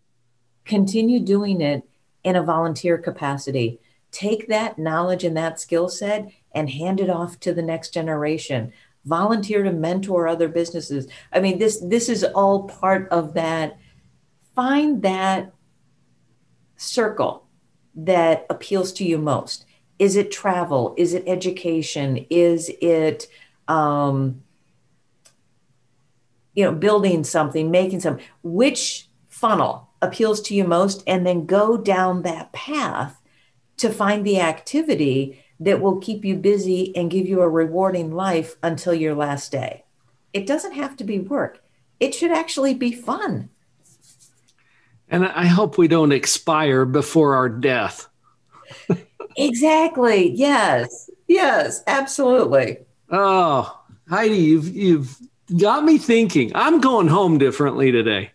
continue 0.64 1.20
doing 1.20 1.60
it 1.60 1.84
in 2.24 2.34
a 2.34 2.42
volunteer 2.42 2.98
capacity. 2.98 3.78
Take 4.10 4.48
that 4.48 4.80
knowledge 4.80 5.22
and 5.22 5.36
that 5.36 5.60
skill 5.60 5.88
set 5.88 6.28
and 6.52 6.68
hand 6.68 7.00
it 7.00 7.08
off 7.08 7.38
to 7.40 7.54
the 7.54 7.62
next 7.62 7.94
generation 7.94 8.72
volunteer 9.04 9.62
to 9.62 9.72
mentor 9.72 10.26
other 10.26 10.48
businesses 10.48 11.06
i 11.32 11.38
mean 11.38 11.58
this 11.58 11.78
this 11.78 12.08
is 12.08 12.24
all 12.24 12.64
part 12.64 13.08
of 13.10 13.34
that 13.34 13.78
find 14.56 15.02
that 15.02 15.52
circle 16.76 17.46
that 17.94 18.46
appeals 18.50 18.92
to 18.94 19.04
you 19.04 19.18
most. 19.18 19.66
Is 19.98 20.16
it 20.16 20.32
travel? 20.32 20.94
Is 20.98 21.14
it 21.14 21.24
education? 21.26 22.26
Is 22.28 22.70
it 22.80 23.28
um, 23.68 24.42
you 26.54 26.64
know 26.64 26.72
building 26.72 27.22
something 27.22 27.70
making 27.70 28.00
something? 28.00 28.24
Which 28.42 29.08
funnel 29.28 29.90
appeals 30.02 30.40
to 30.42 30.54
you 30.54 30.64
most? 30.64 31.04
And 31.06 31.26
then 31.26 31.46
go 31.46 31.76
down 31.76 32.22
that 32.22 32.52
path 32.52 33.20
to 33.76 33.90
find 33.90 34.26
the 34.26 34.40
activity 34.40 35.42
that 35.60 35.80
will 35.80 35.98
keep 36.00 36.24
you 36.24 36.34
busy 36.34 36.94
and 36.96 37.10
give 37.10 37.26
you 37.26 37.40
a 37.40 37.48
rewarding 37.48 38.12
life 38.12 38.56
until 38.62 38.92
your 38.92 39.14
last 39.14 39.52
day. 39.52 39.84
It 40.32 40.46
doesn't 40.46 40.72
have 40.72 40.96
to 40.96 41.04
be 41.04 41.18
work, 41.18 41.62
it 42.00 42.14
should 42.14 42.30
actually 42.32 42.74
be 42.74 42.92
fun. 42.92 43.50
And 45.08 45.24
I 45.24 45.46
hope 45.46 45.78
we 45.78 45.88
don't 45.88 46.12
expire 46.12 46.84
before 46.84 47.34
our 47.34 47.48
death. 47.48 48.08
exactly. 49.36 50.32
Yes. 50.32 51.10
Yes, 51.28 51.82
absolutely. 51.86 52.78
Oh, 53.10 53.80
Heidi, 54.08 54.36
you've 54.36 54.74
you've 54.74 55.16
got 55.58 55.84
me 55.84 55.98
thinking. 55.98 56.52
I'm 56.54 56.80
going 56.80 57.08
home 57.08 57.38
differently 57.38 57.92
today 57.92 58.32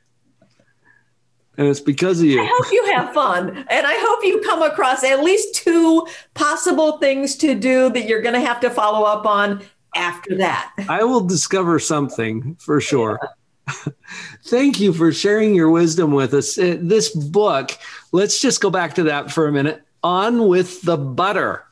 and 1.57 1.67
it's 1.67 1.79
because 1.79 2.19
of 2.19 2.25
you. 2.25 2.41
I 2.41 2.45
hope 2.45 2.71
you 2.71 2.85
have 2.95 3.13
fun. 3.13 3.49
And 3.69 3.85
I 3.85 3.93
hope 3.99 4.25
you 4.25 4.41
come 4.41 4.61
across 4.61 5.03
at 5.03 5.23
least 5.23 5.53
two 5.53 6.07
possible 6.33 6.97
things 6.97 7.35
to 7.37 7.53
do 7.53 7.89
that 7.89 8.07
you're 8.07 8.21
going 8.21 8.33
to 8.33 8.41
have 8.41 8.59
to 8.61 8.69
follow 8.69 9.05
up 9.05 9.25
on 9.25 9.61
after 9.95 10.37
that. 10.37 10.73
I 10.89 11.03
will 11.03 11.21
discover 11.21 11.77
something 11.77 12.55
for 12.55 12.79
sure. 12.81 13.19
Yeah. 13.21 13.27
Thank 14.45 14.79
you 14.79 14.93
for 14.93 15.11
sharing 15.11 15.55
your 15.55 15.69
wisdom 15.69 16.11
with 16.11 16.33
us. 16.33 16.57
Uh, 16.57 16.77
this 16.79 17.09
book, 17.09 17.71
let's 18.11 18.41
just 18.41 18.61
go 18.61 18.69
back 18.69 18.95
to 18.95 19.03
that 19.03 19.31
for 19.31 19.47
a 19.47 19.51
minute. 19.51 19.83
On 20.03 20.47
with 20.47 20.81
the 20.81 20.97
butter. 20.97 21.63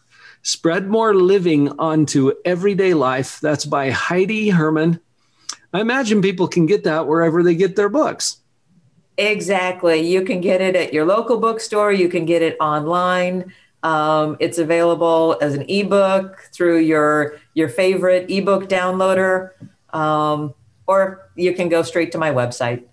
Spread 0.41 0.87
more 0.87 1.13
living 1.13 1.69
onto 1.79 2.31
everyday 2.45 2.93
life. 2.93 3.39
That's 3.41 3.65
by 3.65 3.91
Heidi 3.91 4.49
Herman. 4.49 4.99
I 5.73 5.81
imagine 5.81 6.21
people 6.21 6.47
can 6.47 6.65
get 6.65 6.85
that 6.85 7.07
wherever 7.07 7.43
they 7.43 7.55
get 7.55 7.75
their 7.75 7.89
books. 7.89 8.37
Exactly. 9.17 9.99
You 9.99 10.23
can 10.23 10.39
get 10.39 10.61
it 10.61 10.75
at 10.75 10.93
your 10.93 11.05
local 11.05 11.39
bookstore. 11.39 11.91
You 11.91 12.07
can 12.07 12.25
get 12.25 12.41
it 12.41 12.55
online. 12.61 13.53
Um, 13.83 14.37
it's 14.39 14.57
available 14.57 15.37
as 15.41 15.53
an 15.53 15.65
ebook 15.69 16.49
through 16.53 16.79
your 16.79 17.37
your 17.53 17.69
favorite 17.69 18.29
ebook 18.29 18.67
downloader, 18.67 19.51
um, 19.93 20.53
or 20.89 21.29
you 21.35 21.53
can 21.53 21.69
go 21.69 21.83
straight 21.83 22.11
to 22.13 22.17
my 22.17 22.31
website. 22.31 22.83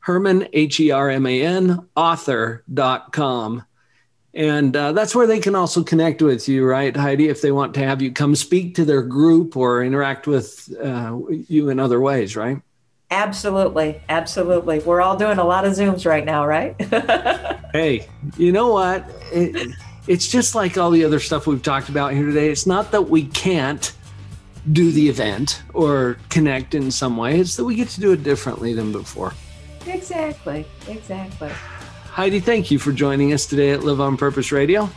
Herman, 0.00 0.48
H 0.52 0.80
E 0.80 0.90
R 0.90 1.08
M 1.10 1.26
A 1.26 1.42
N, 1.42 1.86
author.com. 1.94 3.64
And 4.34 4.76
uh, 4.76 4.90
that's 4.92 5.14
where 5.14 5.28
they 5.28 5.38
can 5.38 5.54
also 5.54 5.84
connect 5.84 6.22
with 6.22 6.48
you, 6.48 6.66
right, 6.66 6.94
Heidi, 6.94 7.28
if 7.28 7.40
they 7.40 7.52
want 7.52 7.72
to 7.74 7.80
have 7.80 8.02
you 8.02 8.12
come 8.12 8.34
speak 8.34 8.74
to 8.74 8.84
their 8.84 9.02
group 9.02 9.56
or 9.56 9.82
interact 9.82 10.26
with 10.26 10.68
uh, 10.82 11.16
you 11.48 11.70
in 11.70 11.78
other 11.78 12.00
ways, 12.00 12.36
right? 12.36 12.60
Absolutely. 13.10 14.00
Absolutely. 14.08 14.80
We're 14.80 15.00
all 15.00 15.16
doing 15.16 15.38
a 15.38 15.44
lot 15.44 15.64
of 15.64 15.72
Zooms 15.72 16.06
right 16.06 16.24
now, 16.24 16.46
right? 16.46 16.80
hey, 17.72 18.08
you 18.36 18.52
know 18.52 18.72
what? 18.72 19.08
It, 19.32 19.74
it's 20.08 20.28
just 20.28 20.54
like 20.54 20.76
all 20.76 20.90
the 20.90 21.04
other 21.04 21.20
stuff 21.20 21.46
we've 21.46 21.62
talked 21.62 21.88
about 21.88 22.12
here 22.12 22.26
today. 22.26 22.50
It's 22.50 22.66
not 22.66 22.90
that 22.92 23.02
we 23.02 23.26
can't 23.26 23.92
do 24.72 24.90
the 24.90 25.08
event 25.08 25.62
or 25.74 26.18
connect 26.28 26.74
in 26.74 26.90
some 26.90 27.16
way, 27.16 27.38
it's 27.38 27.56
that 27.56 27.64
we 27.64 27.76
get 27.76 27.88
to 27.88 28.00
do 28.00 28.12
it 28.12 28.22
differently 28.22 28.72
than 28.72 28.92
before. 28.92 29.32
Exactly. 29.86 30.66
Exactly. 30.88 31.50
Heidi, 31.50 32.40
thank 32.40 32.70
you 32.70 32.78
for 32.78 32.92
joining 32.92 33.32
us 33.32 33.46
today 33.46 33.70
at 33.70 33.84
Live 33.84 34.00
on 34.00 34.16
Purpose 34.16 34.50
Radio. 34.50 34.90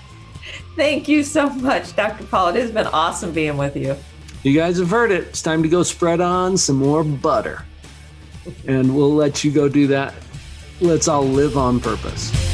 Thank 0.75 1.07
you 1.07 1.23
so 1.23 1.49
much, 1.49 1.95
Dr. 1.95 2.23
Paul. 2.23 2.49
It 2.49 2.55
has 2.55 2.71
been 2.71 2.87
awesome 2.87 3.31
being 3.33 3.57
with 3.57 3.75
you. 3.75 3.95
You 4.41 4.57
guys 4.57 4.79
have 4.79 4.89
heard 4.89 5.11
it. 5.11 5.27
It's 5.27 5.41
time 5.41 5.61
to 5.63 5.69
go 5.69 5.83
spread 5.83 6.21
on 6.21 6.57
some 6.57 6.77
more 6.77 7.03
butter. 7.03 7.65
And 8.67 8.95
we'll 8.95 9.13
let 9.13 9.43
you 9.43 9.51
go 9.51 9.69
do 9.69 9.87
that. 9.87 10.13
Let's 10.81 11.07
all 11.07 11.25
live 11.25 11.57
on 11.57 11.79
purpose. 11.79 12.48